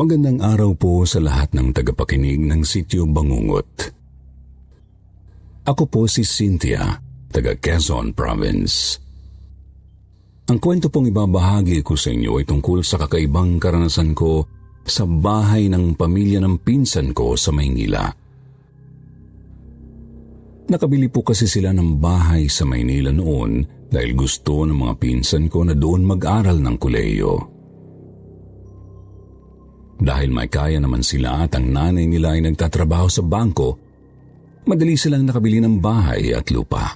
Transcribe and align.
Magandang 0.00 0.40
araw 0.40 0.72
po 0.80 1.04
sa 1.04 1.20
lahat 1.20 1.52
ng 1.52 1.76
tagapakinig 1.76 2.40
ng 2.40 2.64
Sityo 2.64 3.04
Bangungot. 3.04 3.92
Ako 5.68 5.84
po 5.92 6.08
si 6.08 6.24
Cynthia, 6.24 6.96
taga 7.28 7.52
Quezon 7.58 8.16
Province. 8.16 8.96
Ang 10.48 10.56
kwento 10.56 10.88
pong 10.88 11.12
ibabahagi 11.12 11.84
ko 11.84 12.00
sa 12.00 12.08
inyo 12.10 12.40
ay 12.40 12.48
tungkol 12.48 12.80
sa 12.80 12.96
kakaibang 12.96 13.60
karanasan 13.60 14.16
ko 14.16 14.48
sa 14.88 15.04
bahay 15.04 15.68
ng 15.68 15.92
pamilya 15.94 16.40
ng 16.42 16.64
pinsan 16.64 17.12
ko 17.12 17.36
sa 17.36 17.52
Maynila. 17.52 18.08
Nakabili 20.70 21.10
po 21.10 21.26
kasi 21.26 21.50
sila 21.50 21.74
ng 21.74 21.98
bahay 21.98 22.46
sa 22.46 22.62
Maynila 22.62 23.10
noon 23.10 23.66
dahil 23.90 24.14
gusto 24.14 24.62
ng 24.62 24.86
mga 24.86 24.94
pinsan 25.02 25.50
ko 25.50 25.66
na 25.66 25.74
doon 25.74 26.06
mag-aral 26.06 26.62
ng 26.62 26.76
kuleyo. 26.78 27.34
Dahil 29.98 30.30
may 30.30 30.46
kaya 30.46 30.78
naman 30.78 31.02
sila 31.02 31.42
at 31.42 31.58
ang 31.58 31.74
nanay 31.74 32.06
nila 32.06 32.38
ay 32.38 32.46
nagtatrabaho 32.46 33.10
sa 33.10 33.26
bangko, 33.26 33.74
madali 34.70 34.94
silang 34.94 35.26
nakabili 35.26 35.58
ng 35.58 35.82
bahay 35.82 36.38
at 36.38 36.46
lupa. 36.54 36.94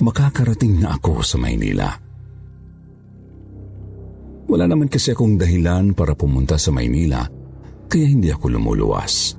makakarating 0.00 0.80
na 0.80 0.96
ako 0.96 1.24
sa 1.24 1.36
Maynila. 1.40 1.88
Wala 4.46 4.64
naman 4.70 4.86
kasi 4.86 5.10
akong 5.10 5.34
dahilan 5.34 5.90
para 5.96 6.14
pumunta 6.14 6.54
sa 6.54 6.70
Maynila 6.70 7.26
kaya 7.86 8.06
hindi 8.06 8.30
ako 8.30 8.46
lumuluwas. 8.58 9.34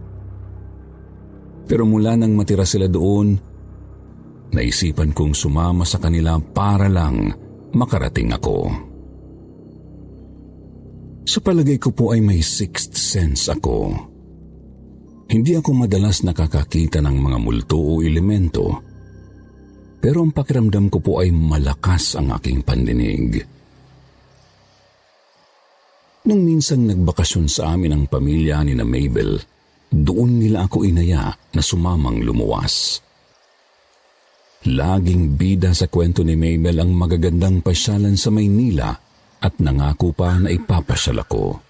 Pero 1.68 1.84
mula 1.84 2.16
nang 2.16 2.32
matira 2.36 2.64
sila 2.64 2.88
doon, 2.88 3.36
naisipan 4.56 5.12
kong 5.12 5.36
sumama 5.36 5.84
sa 5.84 6.00
kanila 6.00 6.40
para 6.40 6.88
lang 6.88 7.28
makarating 7.76 8.32
ako. 8.32 8.72
Sa 11.28 11.44
palagay 11.44 11.76
ko 11.76 11.92
po 11.92 12.16
ay 12.16 12.24
may 12.24 12.40
sixth 12.40 12.96
sense 12.96 13.52
ako. 13.52 13.92
Hindi 15.28 15.60
ako 15.60 15.76
madalas 15.76 16.24
nakakakita 16.24 17.04
ng 17.04 17.20
mga 17.20 17.38
multo 17.44 17.76
o 17.76 18.00
elemento, 18.00 18.80
pero 19.98 20.22
ang 20.22 20.32
pakiramdam 20.32 20.94
ko 20.94 20.98
po 21.02 21.12
ay 21.20 21.34
malakas 21.34 22.16
ang 22.16 22.32
aking 22.38 22.62
pandinig. 22.62 23.42
Nung 26.28 26.44
minsang 26.44 26.84
nagbakasyon 26.84 27.48
sa 27.48 27.74
amin 27.74 27.96
ang 27.96 28.04
pamilya 28.06 28.60
ni 28.68 28.76
na 28.76 28.84
Mabel, 28.84 29.40
doon 29.88 30.44
nila 30.44 30.68
ako 30.68 30.84
inaya 30.84 31.32
na 31.32 31.62
sumamang 31.64 32.20
lumuwas. 32.20 33.00
Laging 34.68 35.40
bida 35.40 35.72
sa 35.72 35.88
kwento 35.88 36.28
ni 36.28 36.36
Mabel 36.36 36.84
ang 36.84 36.92
magagandang 36.92 37.64
pasyalan 37.64 38.20
sa 38.20 38.28
Maynila 38.28 38.92
at 39.40 39.54
nangako 39.64 40.12
pa 40.12 40.36
na 40.36 40.52
ipapasyal 40.52 41.24
ako. 41.24 41.64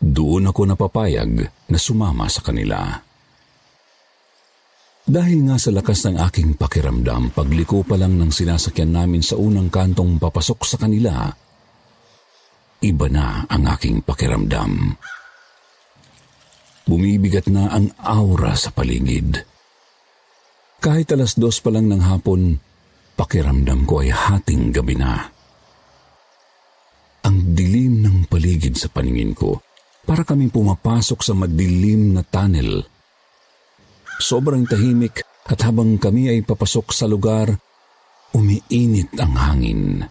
Doon 0.00 0.48
ako 0.48 0.60
napapayag 0.64 1.32
na 1.68 1.78
sumama 1.78 2.30
sa 2.30 2.40
kanila. 2.40 3.07
Dahil 5.08 5.48
nga 5.48 5.56
sa 5.56 5.72
lakas 5.72 6.04
ng 6.04 6.20
aking 6.20 6.60
pakiramdam, 6.60 7.32
pagliko 7.32 7.80
pa 7.80 7.96
lang 7.96 8.20
ng 8.20 8.28
sinasakyan 8.28 8.92
namin 8.92 9.24
sa 9.24 9.40
unang 9.40 9.72
kantong 9.72 10.20
papasok 10.20 10.60
sa 10.68 10.76
kanila, 10.76 11.32
iba 12.84 13.06
na 13.08 13.48
ang 13.48 13.64
aking 13.72 14.04
pakiramdam. 14.04 15.00
Bumibigat 16.84 17.48
na 17.48 17.72
ang 17.72 17.88
aura 18.04 18.52
sa 18.52 18.68
paligid. 18.68 19.40
Kahit 20.76 21.08
alas 21.16 21.40
dos 21.40 21.56
pa 21.64 21.72
lang 21.72 21.88
ng 21.88 22.04
hapon, 22.04 22.60
pakiramdam 23.16 23.88
ko 23.88 24.04
ay 24.04 24.12
hating 24.12 24.76
gabi 24.76 24.92
na. 24.92 25.24
Ang 27.24 27.56
dilim 27.56 28.04
ng 28.04 28.28
paligid 28.28 28.76
sa 28.76 28.92
paningin 28.92 29.32
ko, 29.32 29.56
para 30.04 30.20
kaming 30.20 30.52
pumapasok 30.52 31.24
sa 31.24 31.32
madilim 31.32 32.12
na 32.12 32.20
tunnel. 32.20 32.97
Sobrang 34.18 34.66
tahimik 34.66 35.22
at 35.46 35.62
habang 35.62 35.94
kami 35.96 36.28
ay 36.28 36.42
papasok 36.42 36.90
sa 36.90 37.06
lugar, 37.06 37.54
umiinit 38.34 39.14
ang 39.16 39.34
hangin. 39.38 40.02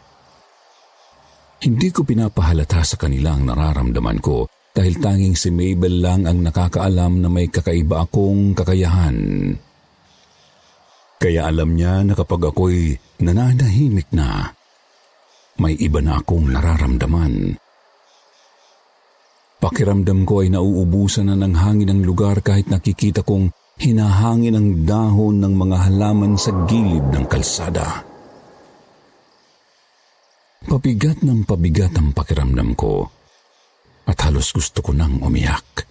Hindi 1.58 1.88
ko 1.92 2.08
pinapahalata 2.08 2.82
sa 2.88 2.96
kanila 2.96 3.36
ang 3.36 3.52
nararamdaman 3.52 4.20
ko 4.24 4.48
dahil 4.72 5.02
tanging 5.02 5.36
si 5.36 5.50
Mabel 5.52 6.00
lang 6.00 6.24
ang 6.24 6.40
nakakaalam 6.40 7.20
na 7.20 7.28
may 7.28 7.52
kakaiba 7.52 8.08
akong 8.08 8.56
kakayahan. 8.56 9.52
Kaya 11.18 11.50
alam 11.50 11.74
niya 11.74 12.06
na 12.06 12.14
kapag 12.14 12.54
ako'y 12.54 12.94
nananahimik 13.26 14.14
na, 14.14 14.54
may 15.58 15.74
iba 15.82 15.98
na 15.98 16.22
akong 16.22 16.54
nararamdaman. 16.54 17.58
Pakiramdam 19.58 20.22
ko 20.30 20.46
ay 20.46 20.54
nauubusan 20.54 21.34
na 21.34 21.36
ng 21.36 21.58
hangin 21.58 21.90
ang 21.90 22.02
lugar 22.06 22.46
kahit 22.46 22.70
nakikita 22.70 23.26
kong 23.26 23.50
hinahangin 23.78 24.58
ang 24.58 24.70
dahon 24.86 25.38
ng 25.42 25.54
mga 25.54 25.78
halaman 25.90 26.34
sa 26.34 26.50
gilid 26.66 27.06
ng 27.14 27.26
kalsada. 27.30 28.02
Pabigat 30.68 31.24
ng 31.24 31.48
pabigat 31.48 31.96
ang 31.96 32.12
pakiramdam 32.12 32.76
ko 32.76 33.08
at 34.10 34.18
halos 34.26 34.52
gusto 34.52 34.82
ko 34.82 34.92
nang 34.92 35.22
umiyak. 35.22 35.86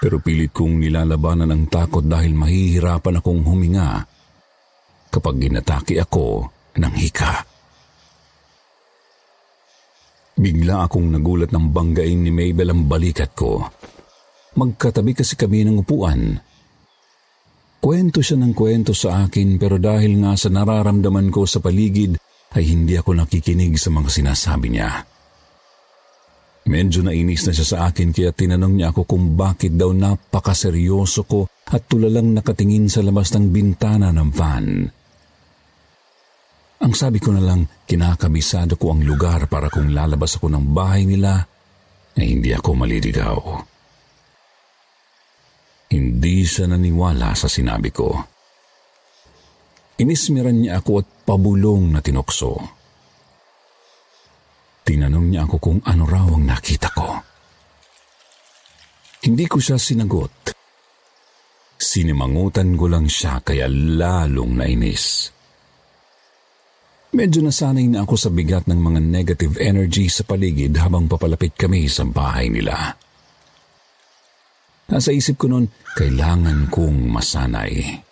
Pero 0.00 0.20
pilit 0.20 0.52
kong 0.52 0.80
nilalabanan 0.80 1.50
ang 1.52 1.64
takot 1.68 2.04
dahil 2.04 2.32
mahihirapan 2.36 3.20
akong 3.20 3.42
huminga 3.44 4.04
kapag 5.08 5.48
ginatake 5.48 5.96
ako 6.00 6.48
ng 6.76 6.94
hika. 6.98 7.46
Bigla 10.34 10.90
akong 10.90 11.14
nagulat 11.14 11.54
ng 11.54 11.66
banggain 11.70 12.20
ni 12.20 12.34
Mabel 12.34 12.74
ang 12.74 12.90
balikat 12.90 13.32
ko. 13.38 13.64
Magkatabi 14.54 15.18
kasi 15.18 15.34
kami 15.34 15.66
ng 15.66 15.82
upuan. 15.82 16.38
Kwento 17.82 18.24
siya 18.24 18.40
ng 18.40 18.54
kwento 18.56 18.96
sa 18.96 19.26
akin 19.26 19.60
pero 19.60 19.76
dahil 19.76 20.22
nga 20.24 20.38
sa 20.38 20.48
nararamdaman 20.48 21.28
ko 21.28 21.44
sa 21.44 21.60
paligid 21.60 22.16
ay 22.54 22.64
hindi 22.70 22.96
ako 22.96 23.18
nakikinig 23.18 23.76
sa 23.76 23.92
mga 23.92 24.08
sinasabi 24.08 24.72
niya. 24.72 25.04
Medyo 26.64 27.04
nainis 27.04 27.44
na 27.44 27.52
siya 27.52 27.66
sa 27.66 27.78
akin 27.92 28.08
kaya 28.14 28.32
tinanong 28.32 28.80
niya 28.80 28.88
ako 28.88 29.04
kung 29.04 29.36
bakit 29.36 29.76
daw 29.76 29.92
napakaseryoso 29.92 31.28
ko 31.28 31.44
at 31.68 31.84
tulalang 31.84 32.32
nakatingin 32.32 32.88
sa 32.88 33.04
labas 33.04 33.36
ng 33.36 33.52
bintana 33.52 34.08
ng 34.16 34.30
van. 34.32 34.66
Ang 36.84 36.92
sabi 36.92 37.20
ko 37.20 37.36
na 37.36 37.44
lang, 37.44 37.68
kinakabisado 37.84 38.80
ko 38.80 38.96
ang 38.96 39.04
lugar 39.04 39.44
para 39.48 39.68
kung 39.68 39.92
lalabas 39.92 40.40
ako 40.40 40.52
ng 40.52 40.64
bahay 40.72 41.04
nila, 41.04 41.44
ay 42.16 42.26
hindi 42.32 42.52
ako 42.52 42.70
maliligaw. 42.76 43.36
Hindi 45.92 46.46
siya 46.46 46.70
naniwala 46.70 47.36
sa 47.36 47.50
sinabi 47.50 47.90
ko. 47.92 48.08
Inismiran 50.00 50.58
niya 50.58 50.82
ako 50.82 50.90
at 51.04 51.06
pabulong 51.22 51.94
na 51.94 52.00
tinukso. 52.02 52.58
Tinanong 54.84 55.26
niya 55.32 55.46
ako 55.48 55.56
kung 55.62 55.78
ano 55.86 56.04
raw 56.04 56.28
ang 56.28 56.44
nakita 56.44 56.88
ko. 56.92 57.08
Hindi 59.24 59.44
ko 59.48 59.56
siya 59.56 59.80
sinagot. 59.80 60.52
Sinimangutan 61.80 62.76
ko 62.76 62.90
lang 62.90 63.08
siya 63.08 63.40
kaya 63.40 63.70
lalong 63.70 64.60
nainis. 64.60 65.32
Medyo 67.14 67.46
nasanay 67.46 67.86
na 67.86 68.02
ako 68.02 68.14
sa 68.18 68.28
bigat 68.34 68.66
ng 68.66 68.76
mga 68.76 69.00
negative 69.00 69.54
energy 69.62 70.10
sa 70.10 70.26
paligid 70.26 70.74
habang 70.74 71.06
papalapit 71.06 71.54
kami 71.54 71.86
sa 71.86 72.02
bahay 72.02 72.50
nila. 72.50 72.98
Nasa 74.84 75.10
isip 75.14 75.40
ko 75.40 75.48
noon, 75.48 75.66
kailangan 75.96 76.68
kong 76.68 77.08
masanay. 77.08 78.04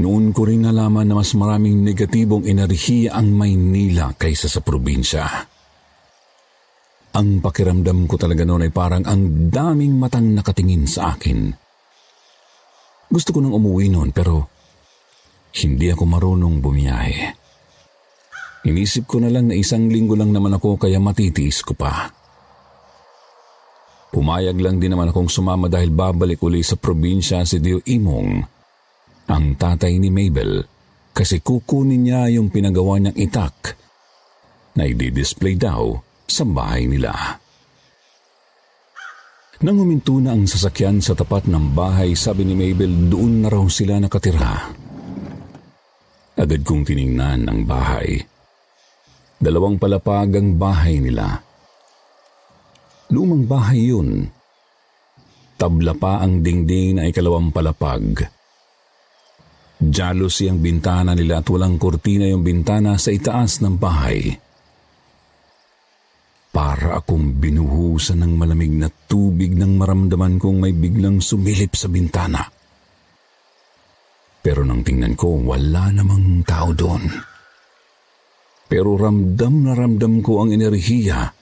Noon 0.00 0.32
ko 0.32 0.48
rin 0.48 0.64
nalaman 0.64 1.04
na 1.04 1.20
mas 1.20 1.36
maraming 1.36 1.84
negatibong 1.84 2.48
enerhiya 2.48 3.12
ang 3.12 3.36
Maynila 3.36 4.16
kaysa 4.16 4.48
sa 4.48 4.64
probinsya. 4.64 5.28
Ang 7.10 7.44
pakiramdam 7.44 8.08
ko 8.08 8.16
talaga 8.16 8.46
noon 8.48 8.64
ay 8.64 8.72
parang 8.72 9.04
ang 9.04 9.50
daming 9.52 10.00
matang 10.00 10.32
nakatingin 10.32 10.88
sa 10.88 11.12
akin. 11.12 11.52
Gusto 13.10 13.34
ko 13.34 13.42
nang 13.42 13.52
umuwi 13.52 13.90
noon 13.90 14.14
pero 14.14 14.46
hindi 15.60 15.90
ako 15.90 16.04
marunong 16.06 16.62
bumiyahe. 16.62 17.18
Inisip 18.70 19.10
ko 19.10 19.18
na 19.18 19.28
lang 19.28 19.50
na 19.50 19.58
isang 19.58 19.90
linggo 19.90 20.14
lang 20.14 20.30
naman 20.30 20.54
ako 20.54 20.78
kaya 20.78 21.02
matitiis 21.02 21.66
ko 21.66 21.74
pa. 21.74 22.19
Pumayag 24.10 24.58
lang 24.58 24.82
din 24.82 24.90
naman 24.90 25.14
akong 25.14 25.30
sumama 25.30 25.70
dahil 25.70 25.94
babalik 25.94 26.42
uli 26.42 26.66
sa 26.66 26.74
probinsya 26.74 27.46
si 27.46 27.62
Dio 27.62 27.78
Imong, 27.86 28.42
ang 29.30 29.46
tatay 29.54 30.02
ni 30.02 30.10
Mabel, 30.10 30.66
kasi 31.14 31.38
kukunin 31.38 32.02
niya 32.02 32.26
yung 32.34 32.50
pinagawa 32.50 32.98
niyang 32.98 33.14
itak 33.14 33.78
na 34.74 34.82
i-display 34.82 35.54
daw 35.54 35.94
sa 36.26 36.42
bahay 36.42 36.90
nila. 36.90 37.14
Nang 39.60 39.76
huminto 39.76 40.16
na 40.18 40.32
ang 40.32 40.48
sasakyan 40.48 41.04
sa 41.04 41.12
tapat 41.12 41.44
ng 41.46 41.76
bahay, 41.76 42.16
sabi 42.16 42.48
ni 42.48 42.56
Mabel 42.56 43.12
doon 43.12 43.44
na 43.44 43.48
raw 43.52 43.62
sila 43.68 44.00
nakatira. 44.00 44.72
Agad 46.40 46.64
kong 46.64 46.88
tiningnan 46.88 47.44
ang 47.44 47.68
bahay. 47.68 48.24
Dalawang 49.36 49.76
palapag 49.76 50.32
ang 50.40 50.56
bahay 50.56 50.96
nila. 50.96 51.49
Lumang 53.10 53.42
bahay 53.50 53.90
yun. 53.90 54.22
Tabla 55.58 55.98
pa 55.98 56.22
ang 56.22 56.46
dingding 56.46 56.96
na 56.96 57.10
ikalawang 57.10 57.50
palapag. 57.50 58.22
Jealousy 59.80 60.46
ang 60.46 60.62
bintana 60.62 61.12
nila 61.18 61.42
at 61.42 61.48
walang 61.50 61.74
kortina 61.74 62.30
yung 62.30 62.46
bintana 62.46 62.94
sa 62.96 63.10
itaas 63.10 63.58
ng 63.60 63.74
bahay. 63.76 64.30
Para 66.54 67.02
akong 67.02 67.34
binuhusan 67.40 68.22
ng 68.22 68.32
malamig 68.38 68.72
na 68.78 68.86
tubig 69.10 69.58
nang 69.58 69.74
maramdaman 69.74 70.38
kong 70.38 70.62
may 70.62 70.74
biglang 70.74 71.18
sumilip 71.18 71.74
sa 71.74 71.90
bintana. 71.90 72.46
Pero 74.40 74.62
nang 74.62 74.86
tingnan 74.86 75.18
ko, 75.18 75.34
wala 75.44 75.90
namang 75.90 76.46
tao 76.46 76.72
doon. 76.72 77.04
Pero 78.70 78.94
ramdam 78.94 79.66
na 79.66 79.72
ramdam 79.74 80.22
ko 80.22 80.46
ang 80.46 80.54
enerhiya 80.54 81.39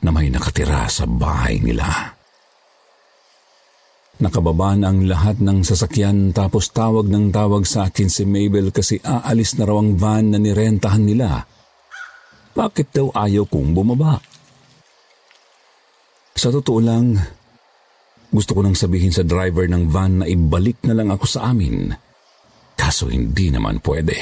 na 0.00 0.10
may 0.12 0.32
nakatira 0.32 0.88
sa 0.88 1.04
bahay 1.04 1.60
nila. 1.60 1.86
Nakababa 4.20 4.76
na 4.76 4.92
ang 4.92 5.08
lahat 5.08 5.40
ng 5.40 5.64
sasakyan 5.64 6.36
tapos 6.36 6.68
tawag 6.76 7.08
ng 7.08 7.32
tawag 7.32 7.64
sa 7.64 7.88
akin 7.88 8.08
si 8.12 8.28
Mabel 8.28 8.68
kasi 8.68 9.00
aalis 9.00 9.56
na 9.56 9.64
raw 9.64 9.80
ang 9.80 9.96
van 9.96 10.36
na 10.36 10.38
nirentahan 10.40 11.00
nila. 11.00 11.48
Bakit 12.52 12.92
daw 12.92 13.08
ayaw 13.16 13.48
kong 13.48 13.72
bumaba? 13.72 14.20
Sa 16.36 16.52
totoo 16.52 16.80
lang, 16.84 17.16
gusto 18.28 18.52
ko 18.52 18.60
nang 18.60 18.76
sabihin 18.76 19.12
sa 19.12 19.24
driver 19.24 19.64
ng 19.64 19.88
van 19.88 20.20
na 20.20 20.26
ibalik 20.28 20.84
na 20.84 20.92
lang 20.92 21.08
ako 21.08 21.24
sa 21.24 21.48
amin. 21.48 21.88
Kaso 22.76 23.08
hindi 23.08 23.48
naman 23.48 23.80
pwede. 23.80 24.16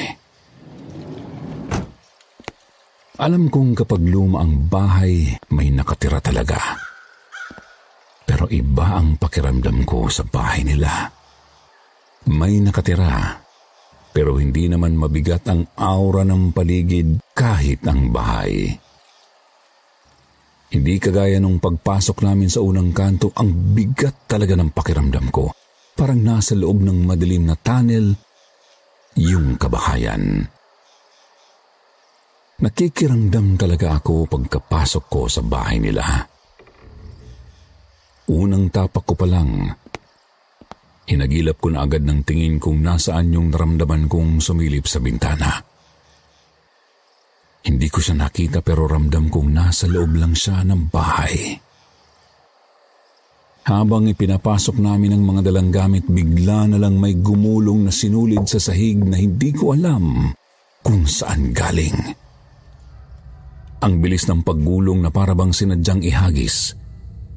Alam 3.19 3.51
kong 3.51 3.75
kapag 3.75 3.99
luma 4.07 4.47
ang 4.47 4.71
bahay, 4.71 5.35
may 5.51 5.75
nakatira 5.75 6.23
talaga. 6.23 6.79
Pero 8.23 8.47
iba 8.47 8.95
ang 8.95 9.19
pakiramdam 9.19 9.83
ko 9.83 10.07
sa 10.07 10.23
bahay 10.23 10.63
nila. 10.63 11.11
May 12.31 12.63
nakatira, 12.63 13.43
pero 14.15 14.39
hindi 14.39 14.71
naman 14.71 14.95
mabigat 14.95 15.51
ang 15.51 15.67
aura 15.75 16.23
ng 16.23 16.55
paligid 16.55 17.19
kahit 17.35 17.83
ang 17.91 18.15
bahay. 18.15 18.71
Hindi 20.71 20.95
kagaya 21.03 21.43
nung 21.43 21.59
pagpasok 21.59 22.23
namin 22.23 22.47
sa 22.47 22.63
unang 22.63 22.95
kanto, 22.95 23.35
ang 23.35 23.75
bigat 23.75 24.31
talaga 24.31 24.55
ng 24.55 24.71
pakiramdam 24.71 25.27
ko. 25.35 25.51
Parang 25.99 26.23
nasa 26.23 26.55
loob 26.55 26.87
ng 26.87 27.03
madilim 27.03 27.51
na 27.51 27.59
tunnel, 27.59 28.15
yung 29.19 29.59
kabahayan. 29.59 30.55
Nakikiramdam 32.59 33.55
talaga 33.55 34.03
ako 34.03 34.27
pagkapasok 34.27 35.05
ko 35.07 35.31
sa 35.31 35.47
bahay 35.47 35.79
nila. 35.79 36.03
Unang 38.35 38.67
tapak 38.75 39.07
ko 39.07 39.15
pa 39.15 39.31
lang, 39.31 39.71
hinagilap 41.07 41.63
ko 41.63 41.71
na 41.71 41.87
agad 41.87 42.03
ng 42.03 42.27
tingin 42.27 42.59
kung 42.59 42.83
nasaan 42.83 43.31
yung 43.31 43.55
naramdaman 43.55 44.11
kong 44.11 44.43
sumilip 44.43 44.91
sa 44.91 44.99
bintana. 44.99 45.55
Hindi 47.63 47.87
ko 47.87 48.03
siya 48.03 48.19
nakita 48.27 48.59
pero 48.59 48.91
ramdam 48.91 49.31
kong 49.31 49.49
nasa 49.55 49.87
loob 49.87 50.19
lang 50.19 50.35
siya 50.35 50.67
ng 50.67 50.91
bahay. 50.91 51.55
Habang 53.71 54.11
ipinapasok 54.11 54.83
namin 54.83 55.15
ang 55.15 55.23
mga 55.23 55.47
dalang 55.47 55.71
gamit, 55.71 56.11
bigla 56.11 56.67
na 56.67 56.83
lang 56.83 56.99
may 56.99 57.15
gumulong 57.15 57.87
na 57.87 57.93
sinulid 57.95 58.51
sa 58.51 58.59
sahig 58.59 58.99
na 58.99 59.15
hindi 59.15 59.55
ko 59.55 59.79
alam 59.79 60.35
kung 60.83 61.07
saan 61.07 61.55
galing. 61.55 62.27
Ang 63.79 64.03
bilis 64.03 64.27
ng 64.27 64.43
paggulong 64.43 64.99
na 64.99 65.11
parabang 65.15 65.55
sinadyang 65.55 66.03
ihagis. 66.03 66.75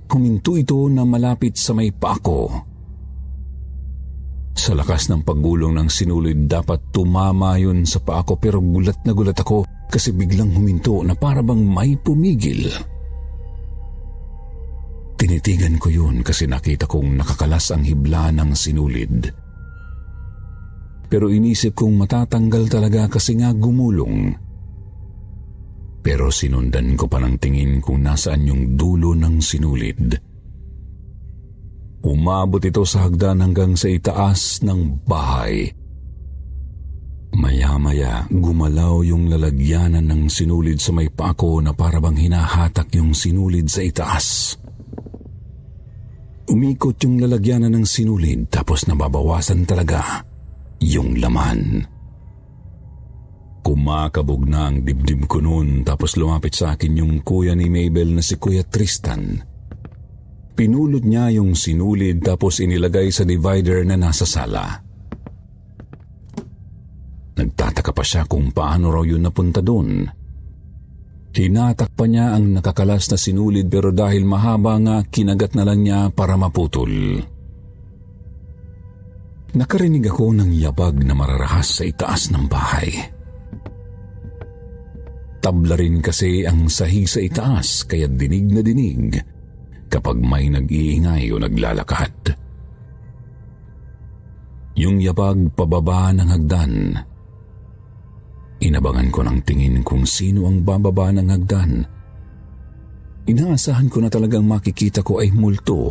Huminto 0.09 0.57
ito 0.57 0.89
na 0.89 1.05
malapit 1.05 1.53
sa 1.55 1.77
may 1.77 1.93
paako. 1.93 2.49
Sa 4.57 4.73
lakas 4.73 5.07
ng 5.07 5.21
paggulong 5.21 5.77
ng 5.77 5.89
sinulid, 5.89 6.49
dapat 6.49 6.89
tumama 6.89 7.55
yun 7.61 7.85
sa 7.85 8.01
paako 8.01 8.41
pero 8.41 8.57
gulat 8.59 9.05
na 9.05 9.13
gulat 9.13 9.37
ako 9.37 9.63
kasi 9.87 10.11
biglang 10.11 10.51
huminto 10.51 10.99
na 11.05 11.13
para 11.13 11.45
bang 11.45 11.61
may 11.61 11.93
pumigil. 11.95 12.67
Tinitigan 15.15 15.77
ko 15.77 15.93
yun 15.93 16.25
kasi 16.25 16.49
nakita 16.49 16.89
kong 16.89 17.21
nakakalas 17.21 17.69
ang 17.69 17.85
hibla 17.85 18.33
ng 18.33 18.51
sinulid. 18.57 19.29
Pero 21.05 21.29
inisip 21.29 21.77
kong 21.77 21.93
matatanggal 22.01 22.65
talaga 22.65 23.05
kasi 23.05 23.37
nga 23.37 23.53
gumulong. 23.53 24.33
Pero 26.01 26.33
sinundan 26.33 26.97
ko 26.97 27.05
pa 27.05 27.21
ng 27.21 27.37
tingin 27.37 27.77
kung 27.77 28.01
nasaan 28.01 28.49
yung 28.49 28.63
dulo 28.73 29.13
ng 29.13 29.37
sinulid. 29.37 30.17
Umabot 32.01 32.57
ito 32.57 32.81
sa 32.81 33.05
hagdan 33.05 33.45
hanggang 33.45 33.77
sa 33.77 33.85
itaas 33.85 34.65
ng 34.65 35.05
bahay. 35.05 35.69
Maya-maya, 37.31 38.25
gumalaw 38.27 39.05
yung 39.07 39.29
lalagyanan 39.29 40.03
ng 40.03 40.27
sinulid 40.27 40.81
sa 40.81 40.91
may 40.91 41.07
pako 41.07 41.61
na 41.61 41.71
parabang 41.71 42.17
hinahatak 42.17 42.91
yung 42.97 43.13
sinulid 43.13 43.69
sa 43.69 43.85
itaas. 43.85 44.57
Umikot 46.51 46.99
yung 47.05 47.21
lalagyanan 47.21 47.71
ng 47.77 47.85
sinulid 47.87 48.49
tapos 48.51 48.89
nababawasan 48.89 49.63
talaga 49.63 50.25
yung 50.81 51.15
laman. 51.21 51.90
Kumakabog 53.61 54.49
na 54.49 54.73
ang 54.73 54.81
dibdib 54.81 55.29
ko 55.29 55.37
noon 55.37 55.85
tapos 55.85 56.17
lumapit 56.17 56.57
sa 56.57 56.73
akin 56.73 56.97
yung 56.97 57.21
kuya 57.21 57.53
ni 57.53 57.69
Mabel 57.69 58.17
na 58.17 58.25
si 58.25 58.41
Kuya 58.41 58.65
Tristan. 58.65 59.37
Pinulot 60.57 61.05
niya 61.05 61.29
yung 61.37 61.53
sinulid 61.53 62.25
tapos 62.25 62.57
inilagay 62.57 63.13
sa 63.13 63.21
divider 63.21 63.85
na 63.85 63.95
nasa 64.01 64.25
sala. 64.25 64.65
Nagtataka 67.37 67.93
pa 67.93 68.03
siya 68.03 68.25
kung 68.25 68.49
paano 68.49 68.89
raw 68.89 69.05
yun 69.05 69.25
napunta 69.25 69.61
doon. 69.61 70.09
Hinatak 71.31 71.95
pa 71.95 72.05
niya 72.09 72.35
ang 72.35 72.59
nakakalas 72.59 73.07
na 73.07 73.17
sinulid 73.17 73.71
pero 73.71 73.95
dahil 73.95 74.27
mahaba 74.27 74.75
nga 74.83 74.97
kinagat 75.07 75.55
na 75.55 75.63
lang 75.63 75.85
niya 75.85 76.11
para 76.11 76.35
maputol. 76.35 76.91
Nakarinig 79.55 80.05
ako 80.11 80.35
ng 80.35 80.51
yabag 80.59 80.99
na 81.03 81.15
mararahas 81.15 81.79
sa 81.79 81.83
itaas 81.87 82.31
ng 82.35 82.45
bahay. 82.51 83.20
Tabla 85.41 85.73
rin 85.73 86.05
kasi 86.05 86.45
ang 86.45 86.69
sahig 86.69 87.09
sa 87.09 87.17
itaas 87.17 87.89
kaya 87.89 88.05
dinig 88.05 88.47
na 88.53 88.61
dinig 88.61 89.17
kapag 89.89 90.21
may 90.21 90.47
nag-iingay 90.47 91.33
o 91.33 91.41
naglalakad. 91.41 92.13
Yung 94.77 95.01
yabag 95.01 95.51
pababa 95.57 96.13
ng 96.13 96.29
hagdan 96.29 96.75
Inabangan 98.61 99.09
ko 99.09 99.25
ng 99.25 99.39
tingin 99.41 99.81
kung 99.81 100.05
sino 100.05 100.45
ang 100.45 100.61
bababa 100.61 101.09
ng 101.09 101.27
hagdan. 101.33 101.81
Inaasahan 103.25 103.89
ko 103.89 104.05
na 104.05 104.09
talagang 104.09 104.45
makikita 104.45 105.01
ko 105.01 105.17
ay 105.17 105.33
multo. 105.33 105.89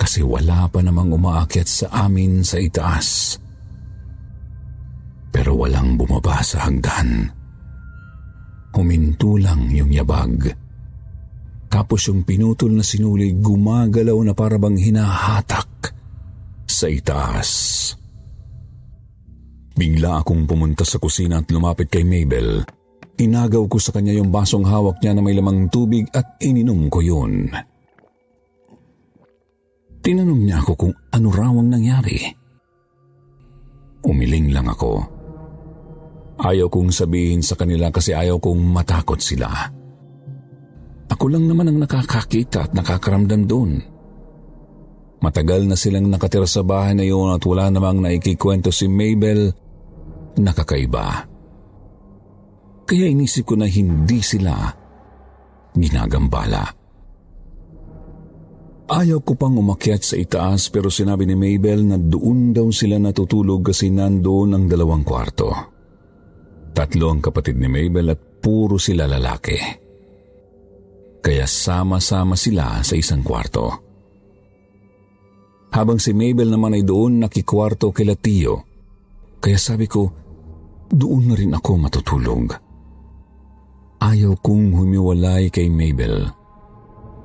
Kasi 0.00 0.24
wala 0.24 0.64
pa 0.72 0.80
namang 0.80 1.12
umaakyat 1.12 1.68
sa 1.68 1.86
amin 2.08 2.40
sa 2.40 2.56
itaas. 2.56 3.36
Pero 5.28 5.60
walang 5.60 6.00
bumaba 6.00 6.40
sa 6.40 6.64
hagdan. 6.64 7.28
Huminto 8.74 9.38
lang 9.38 9.70
yung 9.70 9.94
yabag. 9.94 10.50
Tapos 11.70 12.06
yung 12.10 12.26
pinutol 12.26 12.74
na 12.74 12.82
sinuli 12.86 13.34
gumagalaw 13.38 14.18
na 14.26 14.34
parabang 14.34 14.74
hinahatak 14.74 15.94
sa 16.66 16.86
itaas. 16.90 17.50
Bigla 19.74 20.22
akong 20.22 20.46
pumunta 20.46 20.86
sa 20.86 21.02
kusina 21.02 21.42
at 21.42 21.50
lumapit 21.50 21.90
kay 21.90 22.06
Mabel. 22.06 22.62
Inagaw 23.14 23.66
ko 23.70 23.78
sa 23.78 23.94
kanya 23.94 24.14
yung 24.14 24.30
basong 24.30 24.66
hawak 24.66 24.98
niya 25.02 25.14
na 25.14 25.22
may 25.22 25.34
lamang 25.34 25.70
tubig 25.70 26.06
at 26.14 26.38
ininom 26.42 26.90
ko 26.90 26.98
yun. 27.02 27.50
Tinanong 30.02 30.42
niya 30.46 30.62
ako 30.62 30.72
kung 30.74 30.94
ano 31.14 31.28
raw 31.30 31.54
ang 31.54 31.70
nangyari. 31.70 32.22
Umiling 34.02 34.50
lang 34.50 34.66
ako. 34.66 35.13
Ayaw 36.34 36.66
kong 36.66 36.90
sabihin 36.90 37.46
sa 37.46 37.54
kanila 37.54 37.94
kasi 37.94 38.10
ayaw 38.10 38.42
kong 38.42 38.58
matakot 38.58 39.22
sila. 39.22 39.48
Ako 41.06 41.30
lang 41.30 41.46
naman 41.46 41.70
ang 41.70 41.78
nakakakita 41.78 42.66
at 42.66 42.72
nakakaramdam 42.74 43.46
doon. 43.46 43.72
Matagal 45.22 45.64
na 45.64 45.78
silang 45.78 46.10
nakatira 46.10 46.44
sa 46.44 46.66
bahay 46.66 46.98
na 46.98 47.06
yun 47.06 47.30
at 47.32 47.40
wala 47.46 47.70
namang 47.70 48.02
naikikwento 48.02 48.74
si 48.74 48.90
Mabel 48.90 49.54
na 50.42 50.50
kakaiba. 50.50 51.30
Kaya 52.84 53.08
inisip 53.08 53.48
ko 53.48 53.54
na 53.56 53.70
hindi 53.70 54.20
sila 54.20 54.52
ginagambala. 55.72 56.66
Ayaw 58.84 59.24
ko 59.24 59.32
pang 59.32 59.56
umakyat 59.56 60.04
sa 60.04 60.20
itaas 60.20 60.68
pero 60.68 60.92
sinabi 60.92 61.24
ni 61.24 61.32
Mabel 61.38 61.88
na 61.88 61.96
doon 61.96 62.52
daw 62.52 62.68
sila 62.68 63.00
natutulog 63.00 63.64
kasi 63.64 63.88
nandoon 63.88 64.50
ang 64.52 64.64
dalawang 64.68 65.00
kwarto. 65.00 65.73
Tatlo 66.74 67.06
ang 67.14 67.22
kapatid 67.22 67.54
ni 67.56 67.70
Mabel 67.70 68.10
at 68.10 68.20
puro 68.42 68.76
sila 68.76 69.06
lalaki. 69.06 69.58
Kaya 71.24 71.46
sama-sama 71.46 72.34
sila 72.34 72.82
sa 72.82 72.94
isang 72.98 73.22
kwarto. 73.22 73.66
Habang 75.70 76.02
si 76.02 76.10
Mabel 76.12 76.50
naman 76.50 76.76
ay 76.76 76.84
doon 76.84 77.22
nakikwarto 77.22 77.94
kay 77.94 78.04
Latio. 78.04 78.54
Kaya 79.38 79.58
sabi 79.58 79.86
ko, 79.86 80.10
doon 80.90 81.30
na 81.30 81.34
rin 81.38 81.54
ako 81.54 81.70
matutulog. 81.78 82.52
Ayaw 84.02 84.36
kong 84.42 84.74
humiwalay 84.76 85.48
kay 85.48 85.70
Mabel. 85.72 86.28
Mabel 86.28 86.42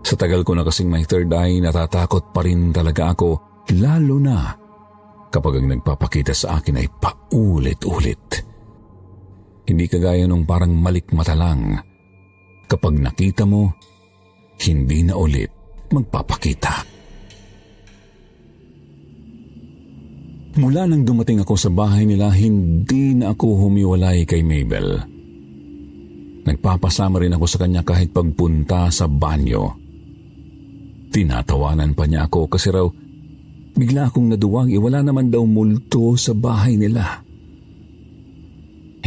sa 0.03 0.15
tagal 0.15 0.41
ko 0.47 0.55
na 0.55 0.63
kasing 0.63 0.87
may 0.87 1.03
third 1.03 1.29
eye, 1.29 1.59
natatakot 1.59 2.31
pa 2.31 2.41
rin 2.43 2.71
talaga 2.71 3.13
ako, 3.13 3.29
lalo 3.77 4.17
na 4.17 4.55
kapag 5.29 5.61
ang 5.61 5.67
nagpapakita 5.69 6.33
sa 6.33 6.57
akin 6.57 6.81
ay 6.81 6.87
paulit-ulit. 6.89 8.48
Hindi 9.69 9.85
kagaya 9.85 10.25
nung 10.25 10.49
parang 10.49 10.73
malikmata 10.73 11.37
lang. 11.37 11.77
Kapag 12.65 12.97
nakita 12.97 13.45
mo, 13.45 13.69
hindi 14.65 15.05
na 15.05 15.13
ulit 15.13 15.53
magpapakita. 15.93 16.73
Mula 20.57 20.89
nang 20.89 21.05
dumating 21.05 21.45
ako 21.45 21.53
sa 21.53 21.69
bahay 21.69 22.03
nila, 22.09 22.33
hindi 22.33 23.13
na 23.13 23.31
ako 23.31 23.69
humiwalay 23.69 24.25
kay 24.25 24.41
Mabel. 24.41 24.97
Nagpapasama 26.49 27.21
rin 27.21 27.37
ako 27.37 27.45
sa 27.45 27.61
kanya 27.61 27.85
kahit 27.85 28.09
pagpunta 28.09 28.89
sa 28.89 29.05
banyo. 29.05 29.69
Tinatawanan 31.13 31.93
pa 31.93 32.09
niya 32.09 32.25
ako 32.25 32.49
kasi 32.49 32.73
raw 32.73 32.89
bigla 33.77 34.09
akong 34.09 34.33
naduwag 34.33 34.67
iwala 34.73 35.05
naman 35.05 35.29
daw 35.29 35.45
multo 35.45 36.17
sa 36.17 36.33
bahay 36.33 36.75
nila. 36.75 37.28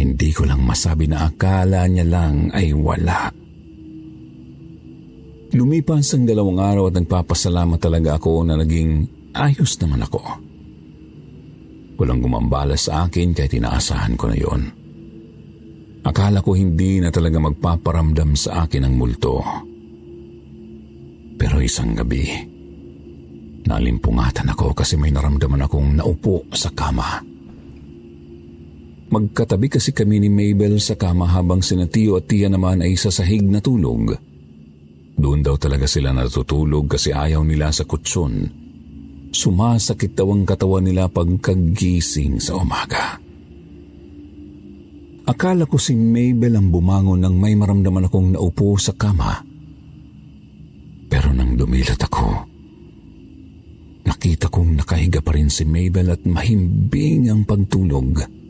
Hindi 0.03 0.35
ko 0.35 0.43
lang 0.43 0.67
masabi 0.67 1.07
na 1.07 1.31
akala 1.31 1.87
niya 1.87 2.03
lang 2.03 2.51
ay 2.51 2.75
wala. 2.75 3.31
Lumipas 5.55 6.11
ang 6.19 6.27
dalawang 6.27 6.59
araw 6.59 6.91
at 6.91 6.99
nagpapasalamat 6.99 7.79
talaga 7.79 8.19
ako 8.19 8.43
na 8.43 8.59
naging 8.59 9.07
ayos 9.31 9.79
naman 9.79 10.03
ako. 10.03 10.23
Walang 12.03 12.19
gumambala 12.19 12.75
sa 12.75 13.07
akin 13.07 13.31
kahit 13.31 13.55
inaasahan 13.55 14.19
ko 14.19 14.27
na 14.27 14.35
yon. 14.35 14.63
Akala 16.03 16.43
ko 16.43 16.59
hindi 16.59 16.99
na 16.99 17.15
talaga 17.15 17.39
magpaparamdam 17.39 18.35
sa 18.35 18.67
akin 18.67 18.83
ang 18.83 18.99
multo. 18.99 19.39
Pero 21.39 21.63
isang 21.63 21.95
gabi, 21.95 22.27
nalimpungatan 23.71 24.51
ako 24.51 24.75
kasi 24.75 24.99
may 24.99 25.15
naramdaman 25.15 25.63
akong 25.63 25.95
naupo 25.95 26.43
sa 26.51 26.75
kama. 26.75 27.32
Magkatabi 29.13 29.69
kasi 29.69 29.93
kami 29.93 30.25
ni 30.25 30.33
Mabel 30.33 30.81
sa 30.81 30.97
kama 30.97 31.29
habang 31.29 31.61
sina 31.61 31.85
Tio 31.85 32.17
at 32.17 32.25
Tia 32.25 32.49
naman 32.49 32.81
ay 32.81 32.97
sa 32.97 33.13
sahig 33.13 33.45
na 33.45 33.61
tulog. 33.61 34.17
Doon 35.13 35.45
daw 35.45 35.61
talaga 35.61 35.85
sila 35.85 36.17
natutulog 36.17 36.89
kasi 36.89 37.13
ayaw 37.13 37.45
nila 37.45 37.69
sa 37.69 37.85
kutsun. 37.85 38.49
Sumasakit 39.29 40.17
daw 40.17 40.33
ang 40.33 40.49
katawan 40.49 40.89
nila 40.89 41.13
pagkagising 41.13 42.41
sa 42.41 42.57
umaga. 42.57 43.21
Akala 45.29 45.69
ko 45.69 45.77
si 45.77 45.93
Mabel 45.93 46.57
ang 46.57 46.73
bumangon 46.73 47.21
nang 47.21 47.37
may 47.37 47.53
maramdaman 47.53 48.09
akong 48.09 48.33
naupo 48.33 48.81
sa 48.81 48.97
kama. 48.97 49.45
Pero 51.13 51.37
nang 51.37 51.53
dumilat 51.53 52.01
ako, 52.01 52.49
nakita 54.09 54.49
kong 54.49 54.81
nakahiga 54.81 55.21
pa 55.21 55.37
rin 55.37 55.53
si 55.53 55.69
Mabel 55.69 56.17
at 56.17 56.25
mahimbing 56.25 57.29
ang 57.29 57.45
pagtulog. 57.45 58.42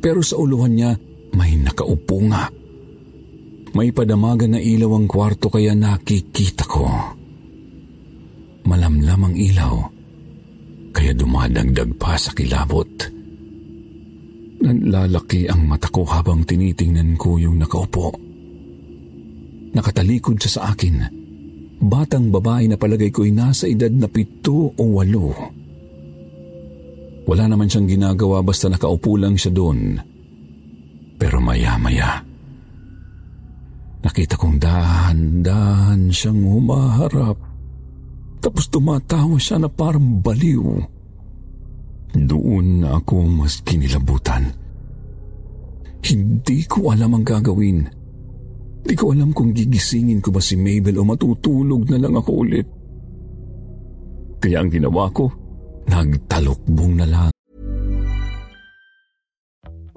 Pero 0.00 0.24
sa 0.24 0.40
uluhan 0.40 0.72
niya, 0.72 0.92
may 1.36 1.60
nakaupo 1.60 2.16
nga. 2.28 2.48
May 3.76 3.94
padamagan 3.94 4.56
na 4.56 4.60
ilaw 4.60 4.98
ang 4.98 5.06
kwarto 5.06 5.46
kaya 5.46 5.76
nakikita 5.76 6.66
ko. 6.66 6.84
Malamlam 8.66 9.20
ang 9.30 9.36
ilaw, 9.36 9.74
kaya 10.90 11.12
dumadagdag 11.14 11.94
pa 11.94 12.18
sa 12.18 12.34
kilabot. 12.34 12.88
Nanlalaki 14.60 15.48
ang 15.48 15.64
mata 15.64 15.88
ko 15.88 16.04
habang 16.04 16.44
tinitingnan 16.44 17.14
ko 17.16 17.38
yung 17.40 17.56
nakaupo. 17.62 18.12
Nakatalikod 19.70 20.36
siya 20.42 20.50
sa 20.50 20.62
akin 20.74 21.20
Batang 21.80 22.28
babae 22.28 22.68
na 22.68 22.76
palagay 22.76 23.08
ko'y 23.08 23.32
nasa 23.32 23.64
edad 23.64 23.88
na 23.88 24.04
pito 24.04 24.76
o 24.76 24.84
walo. 25.00 25.32
Wala 27.28 27.44
naman 27.46 27.68
siyang 27.68 27.88
ginagawa 27.88 28.40
basta 28.40 28.70
nakaupo 28.70 29.16
lang 29.20 29.36
siya 29.36 29.52
doon. 29.52 30.00
Pero 31.20 31.36
maya-maya, 31.38 32.24
nakita 34.00 34.40
kong 34.40 34.56
dahan-dahan 34.56 36.08
siyang 36.08 36.40
humaharap. 36.40 37.36
Tapos 38.40 38.72
tumatawa 38.72 39.36
siya 39.36 39.60
na 39.60 39.68
parang 39.68 40.24
baliw. 40.24 40.80
Doon 42.16 42.82
na 42.82 42.98
ako 42.98 43.28
mas 43.28 43.60
kinilabutan. 43.60 44.48
Hindi 46.00 46.64
ko 46.64 46.90
alam 46.90 47.20
ang 47.20 47.24
gagawin. 47.28 47.84
Di 48.80 48.96
ko 48.96 49.12
alam 49.12 49.36
kung 49.36 49.52
gigisingin 49.52 50.24
ko 50.24 50.32
ba 50.32 50.40
si 50.40 50.56
Mabel 50.56 50.96
o 50.96 51.04
matutulog 51.04 51.84
na 51.92 52.00
lang 52.00 52.16
ako 52.16 52.30
ulit. 52.32 52.66
Kaya 54.40 54.64
ang 54.64 54.72
ginawa 54.72 55.12
ko, 55.12 55.28
nagtalokbong 55.90 56.96
na 57.02 57.06
lang. 57.06 57.30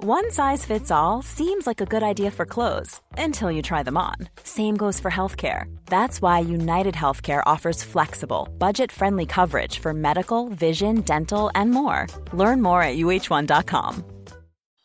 One 0.03 0.31
size 0.31 0.65
fits 0.65 0.91
all 0.91 1.21
seems 1.21 1.63
like 1.65 1.79
a 1.79 1.85
good 1.85 2.03
idea 2.03 2.27
for 2.29 2.45
clothes 2.45 2.99
until 3.17 3.47
you 3.49 3.61
try 3.61 3.83
them 3.83 3.95
on. 3.95 4.27
Same 4.43 4.75
goes 4.75 4.99
for 4.99 5.07
healthcare. 5.07 5.71
That's 5.87 6.21
why 6.21 6.39
United 6.43 6.93
Healthcare 6.93 7.41
offers 7.45 7.83
flexible, 7.87 8.49
budget-friendly 8.59 9.27
coverage 9.27 9.79
for 9.79 9.93
medical, 9.93 10.49
vision, 10.49 11.07
dental, 11.07 11.51
and 11.55 11.71
more. 11.71 12.07
Learn 12.33 12.61
more 12.61 12.83
at 12.83 12.99
uh1.com. 12.99 14.03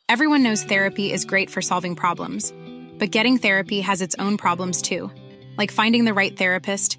Everyone 0.09 0.45
knows 0.45 0.63
therapy 0.63 1.11
is 1.11 1.25
great 1.25 1.51
for 1.51 1.61
solving 1.61 1.97
problems 1.97 2.53
but 2.99 3.11
getting 3.11 3.39
therapy 3.39 3.81
has 3.81 4.03
its 4.03 4.17
own 4.19 4.37
problems 4.37 4.83
too, 4.83 5.11
like 5.57 5.71
finding 5.71 6.05
the 6.05 6.15
right 6.15 6.37
therapist, 6.37 6.99